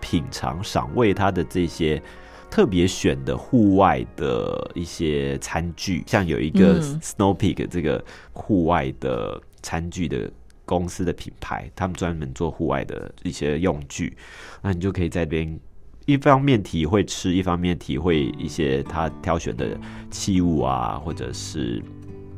[0.00, 2.00] 品尝、赏味它的这些
[2.48, 7.00] 特别选的户外的一些餐具，像有一个嗯。
[7.00, 10.30] Snow Peak 这个户外的餐具的。
[10.68, 14.14] 公司的品牌，他们专门做户外的一些用具，
[14.60, 15.58] 那你就可以在这边
[16.04, 19.74] 一方面体会吃，一方面体会一些他挑选的
[20.10, 21.82] 器物啊，或者是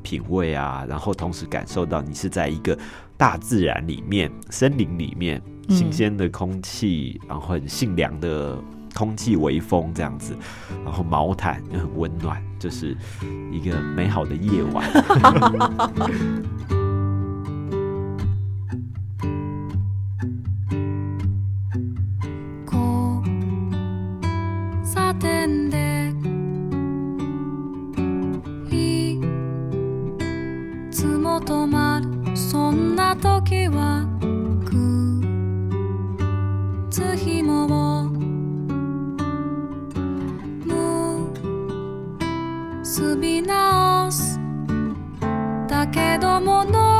[0.04, 2.78] 品味啊，然后同时感受到你是在一个
[3.16, 8.56] 大自然里面、森林里面，新鲜的空气，然后很性凉的
[8.94, 10.36] 空气微风这样子，
[10.84, 12.96] 然后毛毯又很温暖，就是
[13.50, 14.88] 一个美好的夜晚。
[43.00, 44.38] 結び直す。
[45.68, 46.99] だけど物語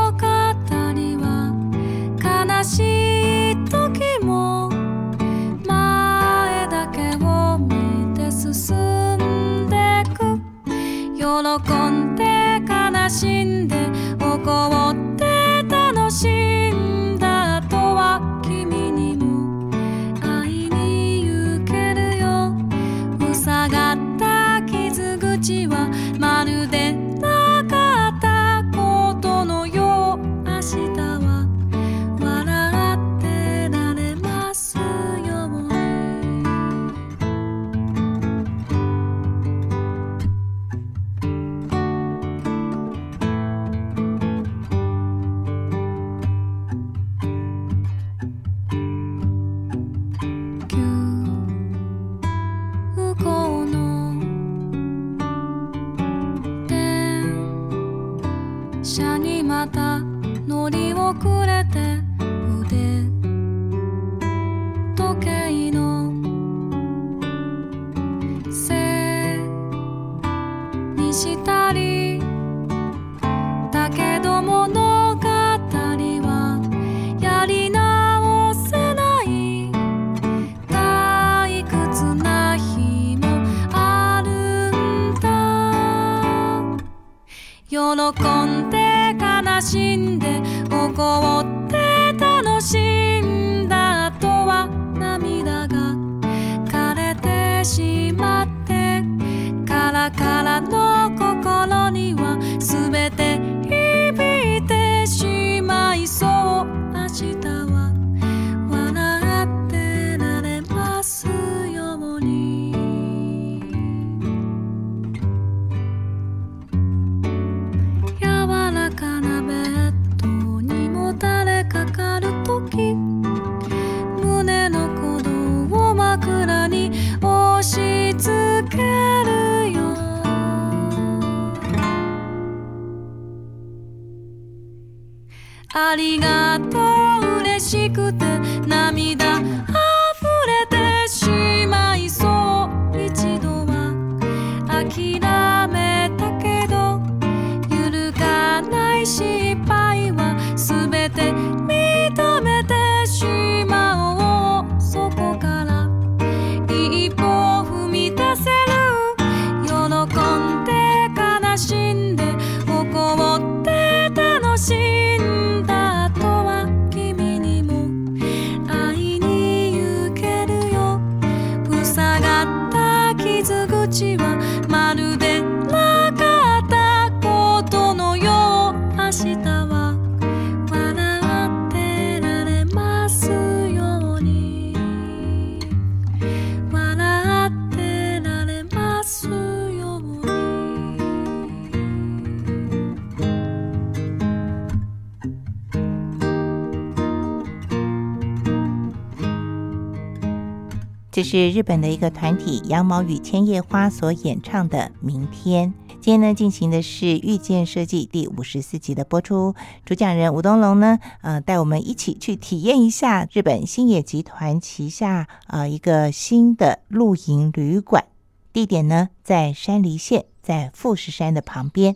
[201.31, 205.69] 是日本的一个团体羊毛与千叶花所演唱的《明天》。
[206.01, 209.55] 今天呢，进行的是《遇见设计》第五十四集的播出。
[209.85, 218.03] 主讲人吴东龙呢，呃，带我们一起去体验一下日本星野集团旗下呃一个新的露营旅馆，
[218.51, 221.95] 地点呢在山梨县，在富士山的旁边。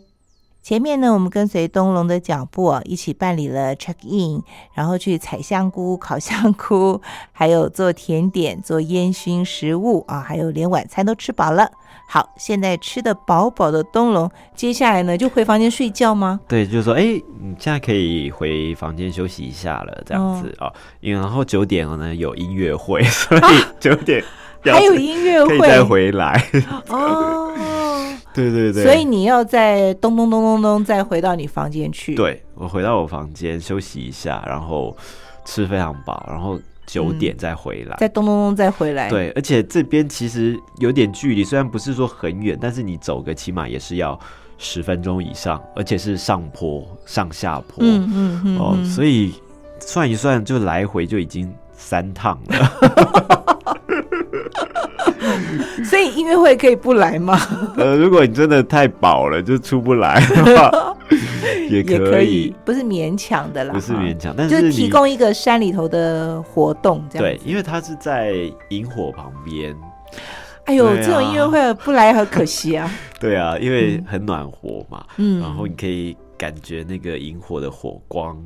[0.66, 4.42] 前面呢，我们跟随东龙的脚步啊，一起办理了 check in，
[4.74, 7.00] 然后去采香菇、烤香菇，
[7.30, 11.70] 还有做甜点、做烟熏食物啊，还有连晚餐都吃饱了。
[12.08, 16.40] 好，现在吃的饱饱的东龙，接下来呢就回房间睡觉吗？
[16.48, 20.72] 对，就是说，哎、你现在可以回房间休息一下了，这样子哦。
[20.98, 23.42] 因为然后九点呢有音乐会，所以
[23.78, 24.20] 九点
[24.64, 26.44] 要还有音乐可以再回来。
[26.88, 27.54] 哦，
[28.36, 34.94] 对对对，所以你要再咚咚咚咚咚再回到你房间去。，对我回到我房间休息一下，然后
[35.46, 37.96] 吃非常饱，然后九点再回来。
[37.98, 44.18] 再咚咚咚再回来。，对，而且这边其实有点距离，虽然不是说很远，但是你走个起码也是要
[44.58, 47.78] 十分钟以上，而且是上坡、上下坡。
[47.80, 49.34] 嗯嗯嗯，哦，嗯所以
[49.80, 53.55] 算一算，就来回就已经三趟了。
[55.84, 57.38] 所以音乐会可以不来吗？
[57.76, 60.96] 呃，如果你真的太饱了，就出不来的话，
[61.70, 67.22] 也 也可可以，不是勉强的啦，不是勉强，但就是是你提供一个山里头的活动，这样。
[67.24, 68.34] 对，，因为它是在
[68.70, 69.76] 萤火旁边。
[70.64, 72.90] 哎呦，这种音乐会不来很可惜啊。
[73.20, 78.36] 对啊，因为很暖和嘛，嗯，然后你可以感觉那个萤火的火光，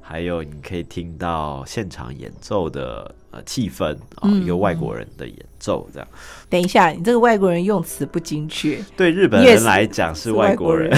[0.00, 6.08] 还有你可以听到现场演奏的呃气氛啊、嗯一个外国人的演奏这样。
[6.48, 10.96] 等一下，你这个外国人用词不精确，对日本人来讲是外国人，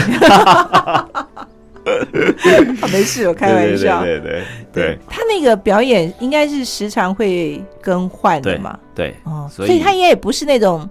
[2.80, 4.03] 好 没事，我开玩笑。
[4.03, 10.89] 对对对对他那个表演应该是时常会更换的嘛，对哦，所以他应该也不是那种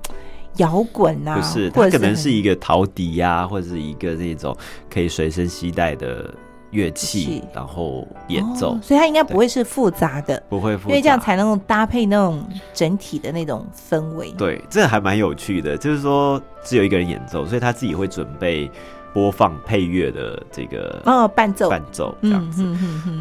[0.58, 4.56] 摇滚呐，不是，或者可能是一个陶笛呀、或者是一个那种
[4.90, 6.34] 可以随身携带的
[6.76, 14.32] 乐器器，然后演奏，哦所以它应该不会是复杂的，不会复杂，因为这样才能够搭配那种整体的那种氛围。
[14.34, 18.70] 对，这还蛮有趣的，就是说只有一个人演奏，所以他自己会准备
[19.14, 22.64] 播放配乐的这个哦，伴奏，伴奏这样子。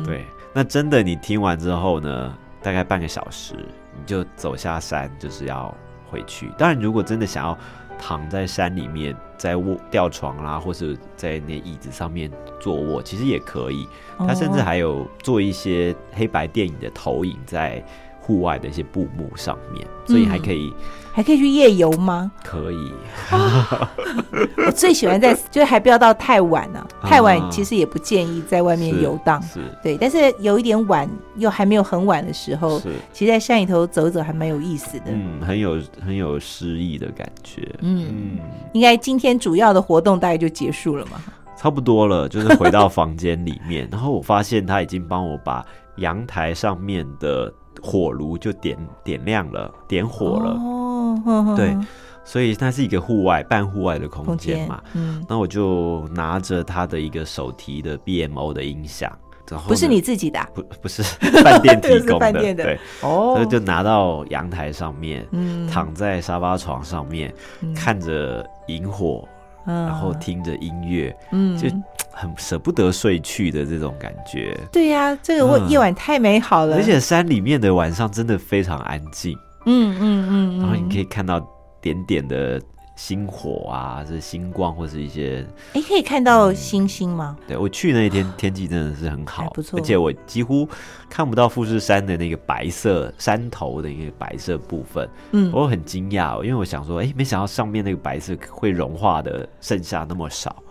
[0.05, 5.73] 对，那真的你听完之后呢，大概半个小时，你就走下山，就是要
[6.11, 6.51] 回去。
[6.59, 7.57] 当然，如果真的想要
[7.99, 12.31] 躺在山里面，在卧吊床啦，或是在那椅子上面
[12.61, 13.87] 坐卧，其实也可以。
[14.19, 17.85] 他甚至哦还有做一些黑白电影的投影在
[18.25, 20.73] 户外的一些布幕上面，所以还可以、
[21.13, 22.33] 还可以去夜游吗？
[22.43, 22.91] 可以。
[24.67, 29.43] 我最喜欢在，就是还不要到太晚呢、啊太晚其实也不建议在外面是游荡。
[29.43, 31.07] 是对，但是有一点晚，
[31.37, 35.05] 又还没有很晚的时候，是，其实在山里头走一走还蛮有意思的。
[35.09, 37.69] 嗯，很有很有诗意的感觉。
[37.81, 38.39] 嗯嗯，
[38.73, 41.21] 应该今天主要的活动大概就结束了嘛？
[41.59, 45.65] 差不多了，就是回到房间里面， 然后我发现他已经帮我把
[45.97, 47.53] 阳台上面的
[47.85, 51.77] 火炉就点点亮了，点火了，哦，对
[52.25, 54.83] 所以它是一个户外半户外的空空间间嘛。
[54.95, 59.13] 嗯，那我就拿着他的一个手提的 BMO 的音响，
[59.51, 61.03] 然后不是你自己的啊、不不是
[61.45, 62.65] 饭店提供的， 饭店的。
[62.65, 63.35] 对，哦。
[63.37, 65.69] 所以就拿到阳台上面，嗯。
[65.69, 67.31] 躺在沙发床上面，
[67.61, 67.75] 嗯。
[67.75, 69.29] 看着萤火，
[69.67, 69.85] 嗯。
[69.85, 71.55] 然后听着音乐，嗯。
[71.59, 71.69] 就
[72.15, 74.57] 很舍不得睡去的这种感觉。
[74.73, 79.37] 对呀、这个嗯夜晚太美好了，而且山里面的晚上真的非常安静，
[79.67, 81.41] 嗯嗯嗯，然后你可以以看到
[81.81, 82.61] 点点的
[82.97, 85.45] 星火啊，是星光或是一些。
[85.73, 87.37] 哎，可以看到星星吗？
[87.47, 90.69] 对我去那一天天气真的是很好，不错而且我几乎
[91.11, 100.63] 看不到富士山的那个白色山头的一个白色部分，嗯，我很惊讶哦，因为我想说，哎，没想到上面那个白色会融化的剩下那么少，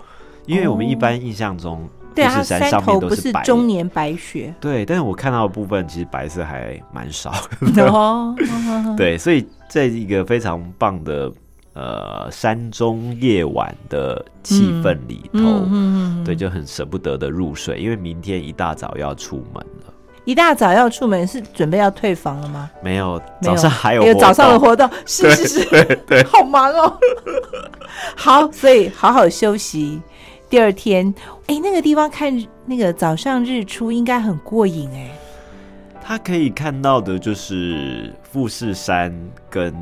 [0.46, 4.54] 因为我们一般印象中对啊，富士山山上面头不是都白终年白雪。
[4.60, 7.34] 对，但是我看到的部分其实白色还蛮少，
[7.88, 8.36] 哦，
[8.96, 11.32] 对，所以在一个非常棒的
[11.74, 19.94] 呃山中夜晚的气氛里头，嗯嗯嗯，对，就很舍不得的入睡，因为明天一大早要出门了。
[20.26, 22.70] 一大早要出门是准备要退房了吗？
[22.82, 26.98] 没有，早上还有早上的活动， 是是是，对对，好忙哦。
[28.16, 30.00] 好，所以好好休息。
[30.54, 31.12] 第二天，
[31.48, 32.32] 哎，那个地方看
[32.68, 35.10] 那个早上日出应该很过瘾哎。
[36.00, 39.12] 他可以看到的就是富士山
[39.50, 39.74] 跟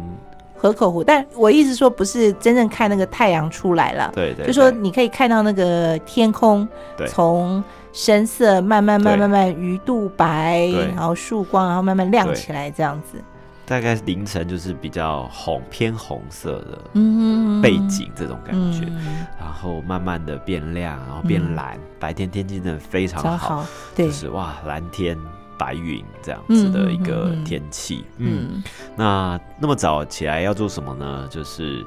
[0.55, 6.65] 河口湖，但我意思说不是真正看那个太阳出来了，对对，就说你可以看到那个天空
[6.95, 7.05] 对。
[7.05, 7.61] 从
[7.91, 9.19] 深色慢慢慢对。
[9.19, 13.17] 慢慢鱼肚白，然后曙光，然后慢慢亮起来这样子。
[13.65, 19.25] 大概凌晨就是比较红偏红色的嗯，背景这种感觉，嗯。
[19.39, 25.17] 然后慢慢的变亮，然后变蓝，白天天气真的非常好，就，是哇蓝天
[25.57, 28.63] 白云这样子的一个天气，嗯嗯。
[28.95, 31.27] 那那么早起来要做什么呢？
[31.29, 31.85] 就是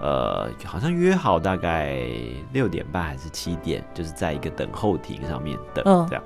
[0.00, 1.98] 呃，好像约好大概
[2.52, 6.06] 六点半还是七点，就是在一个等候亭上面等，嗯。
[6.08, 6.22] 这样。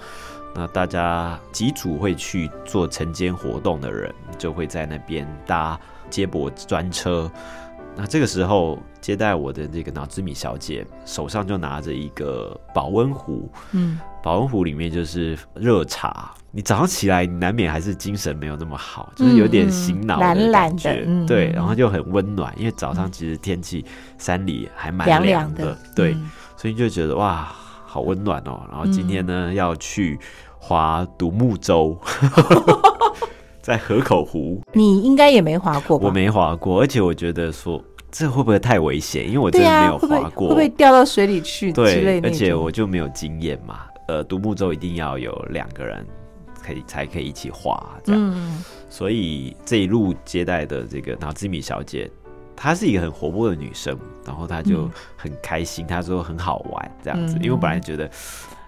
[0.59, 5.79] 那大家几组会去做晨间活动的人，就会在那边搭
[6.11, 7.31] 接驳专车。
[7.97, 16.33] 那这个时候接待我的这个脑之米小姐手上就拿着一个保温壶，嗯，保温壶里面就是热茶。
[16.51, 23.85] 你早上起来，你难免还是精神没有那么好，就是有点醒脑的懒懒的感觉，嗯对，嗯然后就很温暖，因为早上其实天气
[24.17, 27.53] 山里还蛮凉凉凉的，对，嗯所以就觉得哇，
[27.85, 28.67] 好温暖哦。
[28.71, 30.19] 然后今天呢、要去
[30.59, 31.97] 划独木舟，
[33.63, 36.07] 在河口湖，你应该也没滑过吧？
[36.07, 39.27] 我没划过，而且我觉得说这会不会太危险？
[39.27, 42.29] 因为我真的没有会不会划过，会不会掉到水里去之类对，的？
[42.29, 43.81] 而且我就没有经验嘛。
[44.09, 46.05] 呃，独木舟一定要有两个人
[46.63, 52.11] 可以才可以一起划这样，嗯所以这一路接待的这个脑之米小姐，
[52.57, 53.95] 她是一个很活泼的女生，
[54.25, 57.35] 然后她就嗯很开心，她说很好玩这样子。
[57.37, 58.11] 嗯因为我本来觉得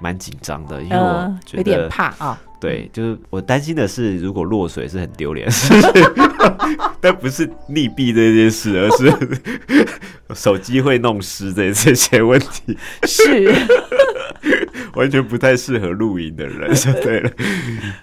[0.01, 2.41] 蛮紧张的，因为我嗯，觉有点、怕啊。
[2.61, 5.91] 对，就是我担心的是，如果落水是很丢脸的事情，
[7.01, 9.11] 但不是溺毙这件事，而是
[10.39, 12.77] 手机会弄湿这这些问题。
[13.05, 13.51] 是，
[14.95, 17.31] 完全不太适合露营的人，就对了。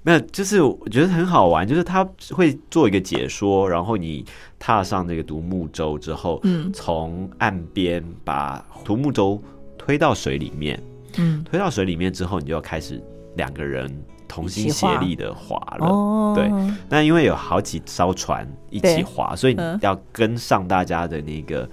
[0.02, 4.26] 那就是我觉得很好玩，就是他会做一个解说，然后你
[4.58, 9.39] 踏上这个独木舟之后，嗯从岸边把独木舟
[9.78, 10.82] 推到水里面，
[11.18, 13.01] 嗯，推到水里面之后，你就要开始
[13.36, 13.91] 两个人
[14.28, 15.88] 同心协力的划了。
[15.88, 16.51] 哦，对。
[16.89, 21.68] 那因为有好几艘船一起划，所以你嗯要跟上大家的那个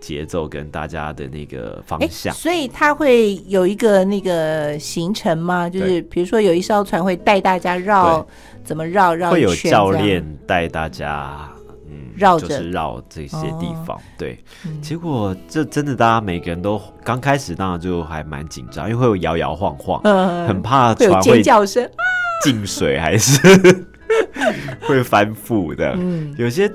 [0.00, 2.34] 节奏跟大家的那个方哎，向。
[2.34, 5.68] 所以他会有一个那个行程吗？
[5.68, 8.26] 就是比如说有一艘船会带大家绕，
[8.62, 11.48] 怎么绕绕会有教练带大家，
[11.94, 13.98] 嗯，绕着就是绕这些地方。
[14.18, 14.80] 对，嗯。
[14.82, 21.90] 结果这真的大家每个人都刚开始当然就还蛮紧张，因为会有摇摇晃晃，嗯，很怕会有尖船会叫声，
[22.42, 23.40] 进水还是
[24.82, 25.94] 会翻覆的。
[25.96, 26.70] 嗯，有些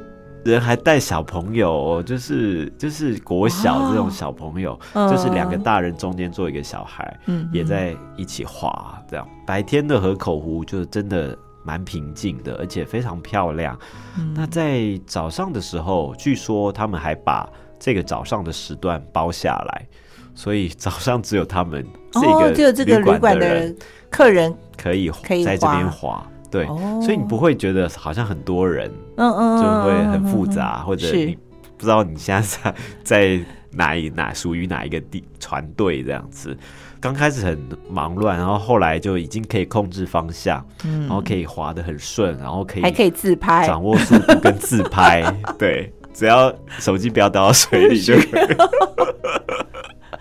[0.46, 7.48] 人还带小朋友哦，就是就是国小这种小朋友，嗯就是两个大人中间坐一个小孩，嗯。
[7.52, 9.02] 也在一起滑。
[9.10, 9.28] 这样。
[9.46, 13.78] 白天的河口湖就真的蛮平静的，而且非常漂亮。
[14.18, 17.50] 嗯那在早上的时候，据说他们还把
[17.80, 19.88] 这个早上的时段包下来，
[20.36, 23.76] 所以早上只有他们这哦，个只有这个旅馆馆的人
[24.10, 26.28] 客人，可以可以在这边滑滑。
[26.52, 31.38] 对，哦所以你不会觉得好像很多人嗯嗯，就嗯会很复，杂，或者你
[31.78, 36.58] 不知道你现在在在哪一哪属于哪一个地船队这样子。
[37.02, 37.58] 刚开始很
[37.90, 41.02] 忙乱，然后后来就已经可以控制方向，嗯。
[41.02, 45.24] 然后可以滑得很顺，然后可以还可以自拍，掌握速度跟自拍，
[45.58, 48.58] 对，只要手机不要掉到水里就可以。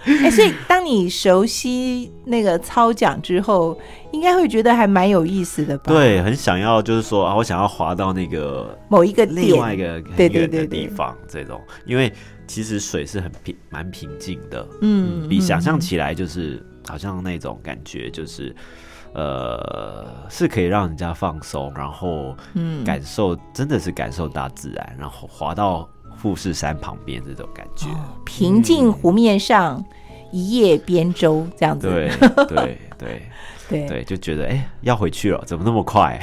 [0.23, 3.79] 哎，所以当你熟悉那个操桨之后，
[4.11, 12.11] 应该会觉得还蛮有意思的吧？，对，很想要就是说啊，我想要滑到那个某一个另外一点，个很对对远的地方，这种，因为
[12.47, 15.81] 其实水是很平蛮平静的，嗯，比想象嗯。
[15.81, 18.55] 起来就是好像那种感觉，就是
[19.13, 27.87] 呃，是可以让人家放松，然后嗯感受真的是感受大自然，然后滑到富士山旁边这种感觉。
[28.25, 29.85] 平静湖面上，
[30.33, 31.89] 一叶扁舟这样子。
[31.89, 32.47] 对对
[32.99, 33.23] 对
[33.69, 36.19] 对对，就觉得哎、要回去了，怎么那么快？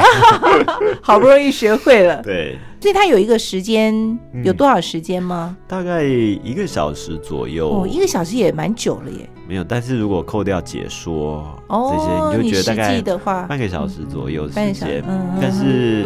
[1.02, 2.22] 好不容易学会了。
[2.26, 3.94] 对，所以它有一个时间，
[4.34, 5.56] 嗯有多少时间吗？
[5.68, 7.70] 大概一个小时左右。
[7.70, 9.30] 哦，一个小时也蛮久了耶。
[9.48, 13.02] 没有，但是如果扣掉解说、哦，这些，你就觉得大概
[13.48, 15.04] 半个小时左右时间，
[15.40, 16.06] 但是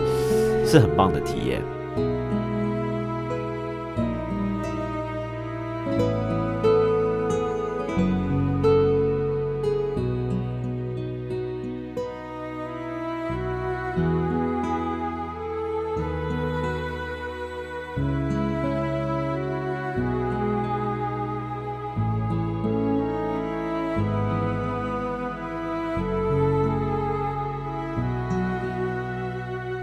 [0.65, 1.61] 是很棒的体验。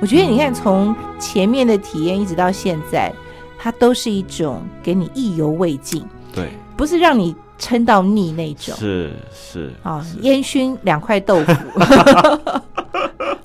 [0.06, 3.12] 我觉得你看，从前面的体验一直到现在，
[3.58, 6.00] 它都是一种给你意犹未尽，
[6.32, 8.72] 对，不是让你撑到腻那种。
[8.76, 11.52] 是是啊，烟熏两块豆腐，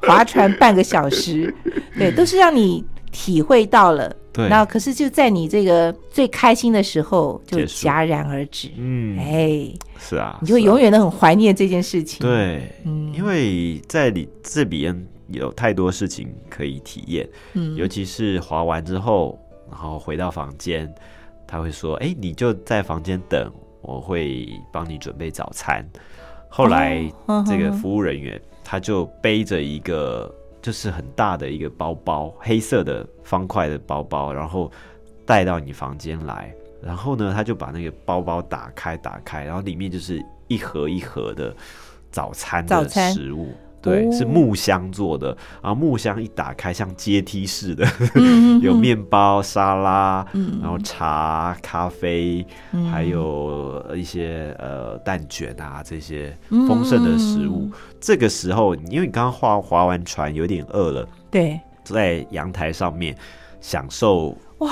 [0.06, 1.52] 划船半个小时，
[1.98, 4.16] 对，都是让你体会到了。
[4.32, 8.70] 对，然后，可是就在你这个最开心的时候，就戛然而止。
[8.78, 9.68] 嗯，哎，
[10.00, 14.96] 是啊，你就永远都很怀念这件事情。，对，嗯因为在你这边
[15.34, 20.94] 有太多事情可以体验，嗯尤其是滑完之后，然后回到房间，
[21.48, 23.52] 他会说：“哎、你就在房间等，
[23.82, 25.86] 我会帮你准备早餐。”
[26.50, 34.70] 后来哦这个服务人员他就背着一个就是很大的一个包包，黑色的方块的包包，然后
[35.26, 36.54] 带到你房间来。
[36.84, 41.56] 然后呢，他就把那个包包打开，打开，然后里面就是一盒一盒的
[42.10, 43.54] 早餐的食物。
[43.82, 44.12] 对，哦。
[44.12, 50.60] 是木箱做的，然后木箱一打开像阶梯式的，嗯 有面包、沙拉，嗯。
[50.62, 52.86] 然后茶、咖啡，嗯。
[52.92, 57.70] 还有一些呃蛋卷啊这些嗯丰盛的食物。
[58.00, 63.16] 这个时候，因为你刚刚划划完船，有点饿了，对，坐在阳台上面
[63.60, 64.70] 享受哇，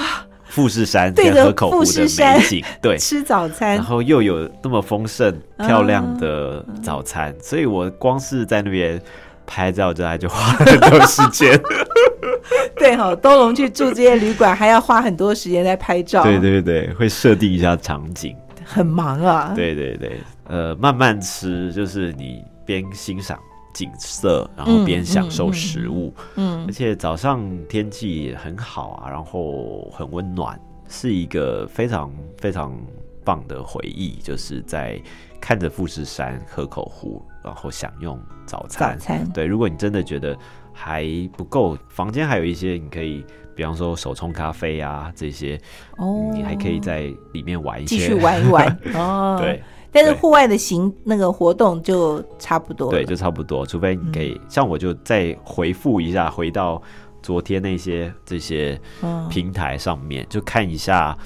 [0.49, 2.97] 富士山对着河口湖富的士山美景， 对。
[2.97, 9.01] 吃早餐然，后又有那么丰盛嗯漂亮的早餐，所以我光是在那边
[9.45, 11.59] 拍照，就就花了很多时间。
[12.75, 18.35] 对哈、东龙去住这些旅馆，还要花很多时间在拍照，对，对对，会设定一下场景。
[18.63, 23.37] 很忙啊。，对对对，呃，慢慢吃，就是你边欣赏
[23.73, 26.13] 景色，然后嗯边享受食物。
[26.35, 32.75] 嗯而且早上天气也很好啊，然后很温暖，是一个非常非常
[33.23, 34.17] 棒的回忆。
[34.21, 35.01] 就是在
[35.39, 38.97] 看着富士山、河口湖，然后享用早餐。
[38.97, 40.37] 早餐，对，如果你真的觉得
[40.73, 41.05] 还
[41.37, 45.59] 不够，房间还有一些你可以，比方说手冲咖啡啊这些，
[45.97, 49.37] 哦，你还可以在里面玩一些，继续玩一玩 哦。
[49.41, 49.63] 对。
[49.91, 52.89] 但是户外的行那个活动就差不多。
[52.91, 53.65] 对，就差不多。
[53.65, 56.81] 除非你可嗯以、像我就再回复一下，回到
[57.21, 61.17] 昨天那些这些嗯平台上面，就看一下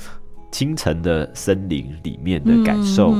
[0.51, 3.11] 清晨的森林里面的感受，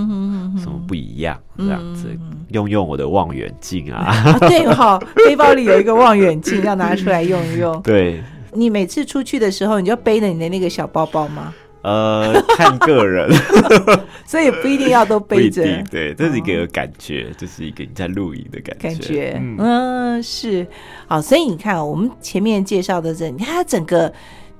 [0.58, 2.08] 什么不一样，这样子。
[2.10, 7.78] 嗯用用我的望远镜啊，啊，对哈、背包里有一个望远镜，要拿出来用一用。
[7.82, 8.22] 对，
[8.52, 11.52] 你每次出去的时候，你就背着你的那个小包包吗？
[11.84, 13.30] 呃，看个人，
[14.26, 15.64] 所以不一定要都背着。
[15.64, 19.58] 定，对，这是一个感觉，就是一个你在露营的感觉，感觉，嗯。
[19.60, 20.66] 嗯是，
[21.08, 24.12] 好，所以你看，我们前面介绍的这，你看它整个，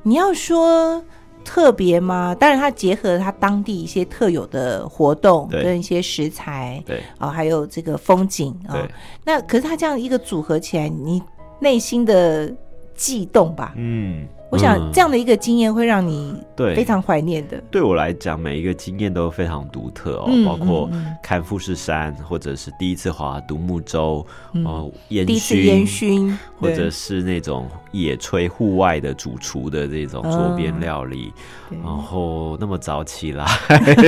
[0.02, 1.02] 你要说
[1.46, 2.36] 特别吗？
[2.38, 7.02] 当然，它结合它当地一些特有的活动跟一些食材对。
[7.18, 8.90] 啊、还有这个风景啊、对，
[9.24, 11.22] 那可是它这样一个组合起来，你
[11.60, 12.54] 内心的
[12.96, 13.74] 悸动吧？
[13.78, 14.92] 嗯，我想嗯。
[14.94, 16.76] 这样的一个经验会让你对。
[16.76, 17.62] 非常怀念的。
[17.72, 20.90] 对我来讲，每一个经验都非常独特哦，嗯包括
[21.22, 24.64] 看富士山，或者是第一次划独木舟，嗯。
[24.64, 31.34] 哦，烟第一次熏，烟熏，或者是那种野炊户外的主厨的这种桌边料理，
[31.70, 31.80] 对。
[31.80, 33.46] 然后那么早起来，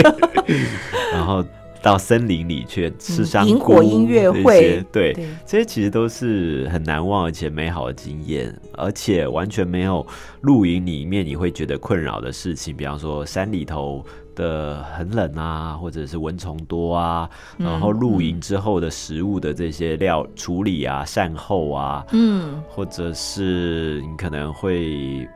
[1.11, 1.43] 然后
[1.85, 10.03] 到森林里去吃嗯香火音乐会些对，对这些其实都是很难忘而且美好的经验，而且完全没有
[10.41, 17.29] 露营里面你会觉得困扰的事情，比方说山里头的很冷啊，或者是蚊虫多啊，
[17.59, 25.29] 嗯然后露营之后的食物的这些料处理啊、善后啊，嗯或者是你可能会。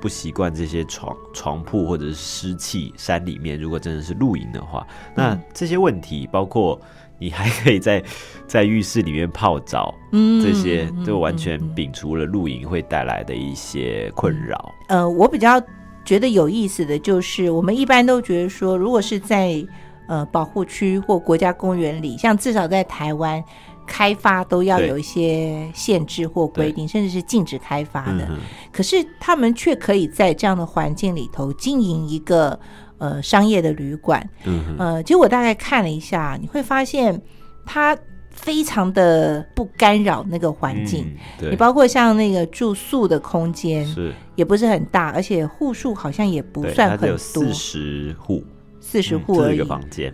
[0.00, 6.80] 不习惯这些床床铺或者是湿气，山里面如果真的是露营的话，那这些问题包括
[7.18, 8.02] 你还可以在
[8.48, 14.72] 在浴室里面泡澡，嗯这些嗯就完全摒除了露营会带来的一些困扰。
[14.88, 15.60] 呃，我比较
[16.04, 19.64] 觉得有意思的就是，我们一般都觉得说，如果是在
[20.08, 23.42] 呃保护区或国家公园里，像至少在台湾。
[23.90, 28.24] 开发都要有一些限制或规定，甚至是禁止开发的。
[28.30, 28.38] 嗯
[28.70, 32.58] 可是他们却可以在这样的环境里头经营一个
[32.98, 34.24] 呃商业的旅馆。
[34.44, 37.20] 嗯哼，呃，其实我大概看了一下，你会发现
[37.66, 37.98] 它
[38.30, 41.04] 非常的不干扰那个环境。
[41.40, 48.44] 嗯，你包括像那个住宿的空间是也不是很大，而且户数好像也不，算很多有，四十户，
[48.90, 49.62] 四十嗯户而已。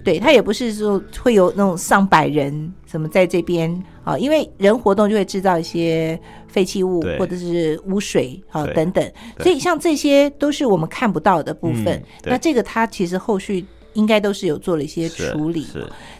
[0.04, 11.86] 对，它也不是说会有那种上百人什么在这边啊，因为人活动就会制造一些废弃物或者是污水啊等等，所以像这些都是我们看不到的部分。
[11.86, 13.64] 嗯那这个它其实后续
[13.94, 15.66] 应该都是有做了一些处理。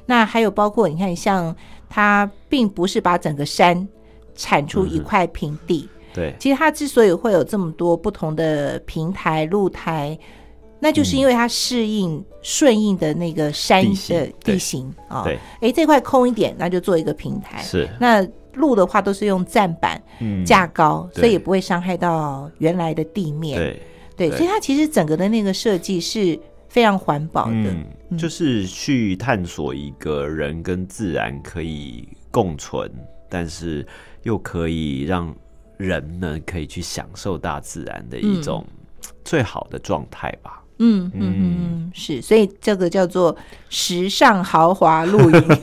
[0.07, 1.55] 那还有包括你看，像
[1.91, 3.87] 它并不是把整个山
[4.35, 10.19] 铲出一块平地，对，其实它之所以会有这么多不同的平台、露台，
[10.79, 15.25] 那就是因为它适应顺应的那个山的地形啊。
[15.25, 17.63] 对，哎，这块空一点，那就做一个平台。
[17.63, 23.59] 是，那路的话都是用站板嗯，架高，所以也不会伤害到原来的地面。
[23.59, 23.83] 对，
[24.17, 27.75] 对，对所以它其实整个的那个设计是非常环保的。
[28.11, 32.91] 嗯，就是去探索一个人跟自然可以共存，
[33.29, 33.87] 但是
[34.23, 35.35] 又可以让
[35.77, 38.65] 人呢可以去享受大自然的一种
[39.25, 40.63] 最好的状态吧。
[40.79, 43.37] 嗯嗯嗯，是，所以这个叫做
[43.69, 45.59] 时尚豪华露营。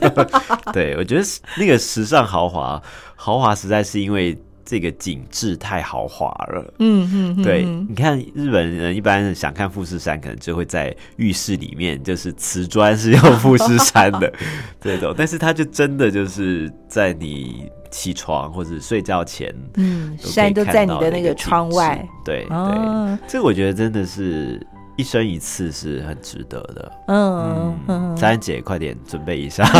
[0.72, 1.24] 对，我觉得
[1.56, 2.82] 那个时尚豪华，
[3.14, 6.74] 豪华实在是因为这个景致太豪华了。
[6.78, 14.32] 嗯嗯，对，你看日本人一般想看富士山，可能就会在浴室里面，就是瓷砖是用富士山的
[14.80, 22.04] 这种，但是它就真的就是在你起床或者睡觉前，嗯，山都在你的那个窗外。
[22.24, 24.58] 对对，这个我觉得真的是
[24.96, 26.92] 一生一次是很值得的。
[27.08, 29.64] 嗯嗯，三姐，快点准备一下。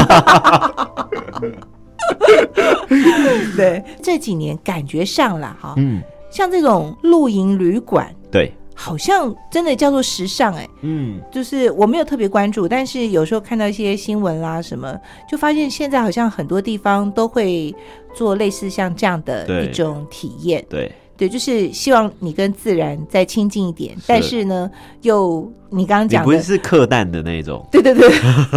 [3.57, 14.99] 对，这几年感觉上了哈，嗯，像这种露营旅馆，对，好像真的叫做时尚哎、嗯，就是我没有特别关注，但是有时候看到一些新闻啦什么，
[15.31, 17.75] 就发现现在好像很多地方都会
[18.15, 20.65] 做类似像这样的一种体验。
[20.69, 24.71] 对，对，就是希望你跟自然再亲近一点，但是呢，
[25.03, 28.09] 又你刚刚你不是讲的，是客难的那种，对 对对，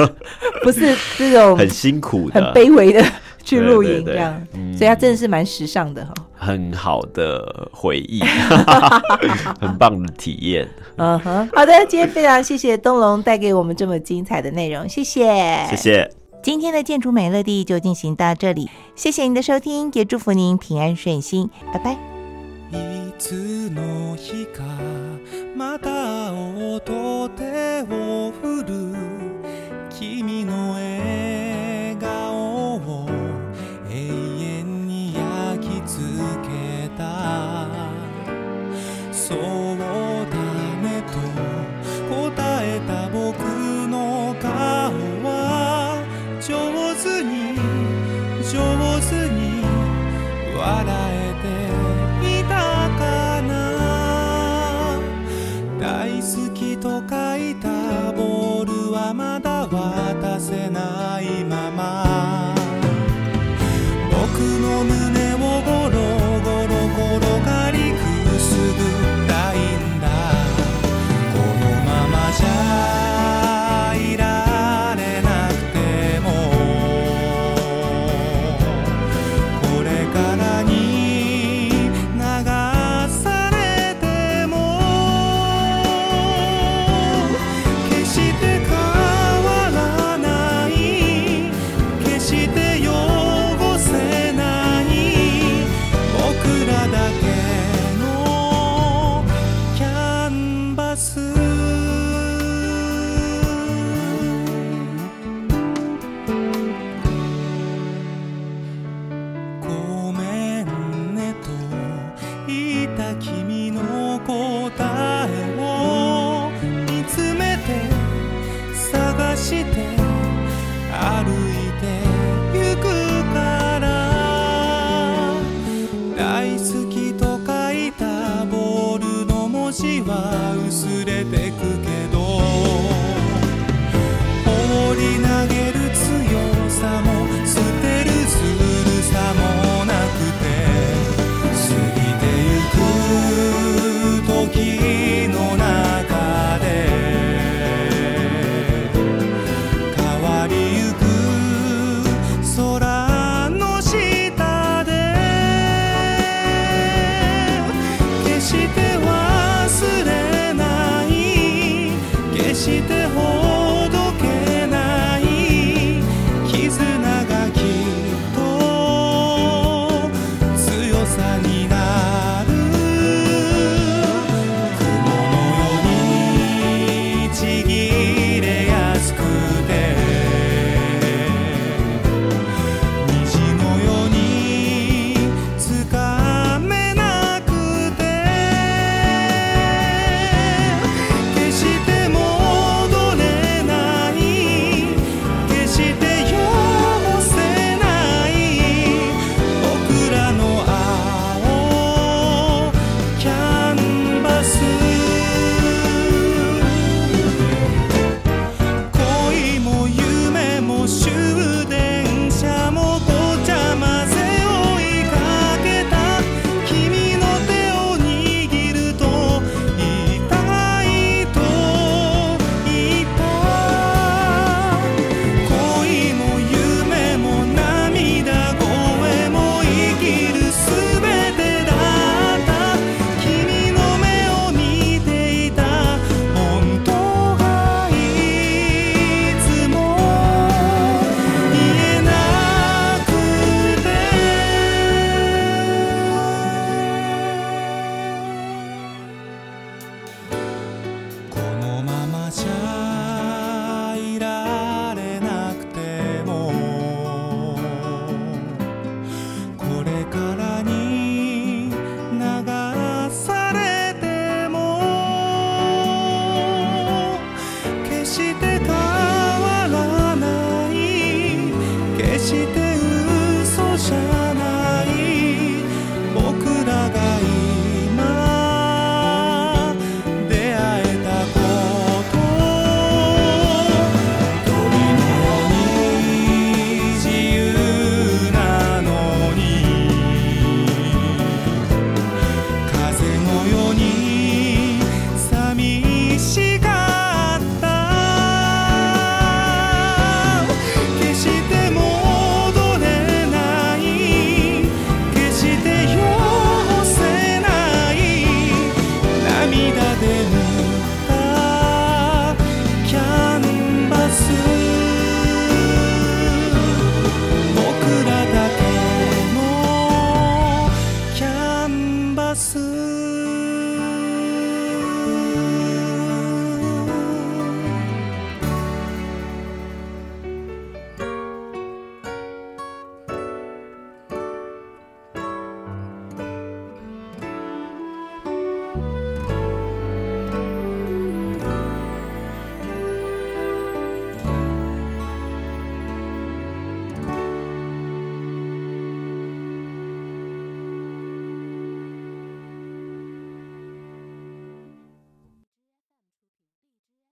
[0.64, 3.04] 不是这种 很辛苦很，卑微的
[3.44, 6.14] 去露营这样，嗯所以它真的是蛮时尚的哈。
[6.40, 8.22] 很好的回忆，
[9.60, 10.68] 很棒的体验。
[10.98, 15.26] 嗯哼，好的，今天非常谢谢东龙带给我们这么精彩的内容，谢谢，
[15.70, 15.76] 谢。
[15.76, 16.12] 谢。
[16.44, 22.17] 今天的建筑美乐地就进行到这里，谢谢您的收听，也祝福您平安顺心，拜拜。
[22.72, 24.64] いつの日か
[25.56, 28.17] また音手を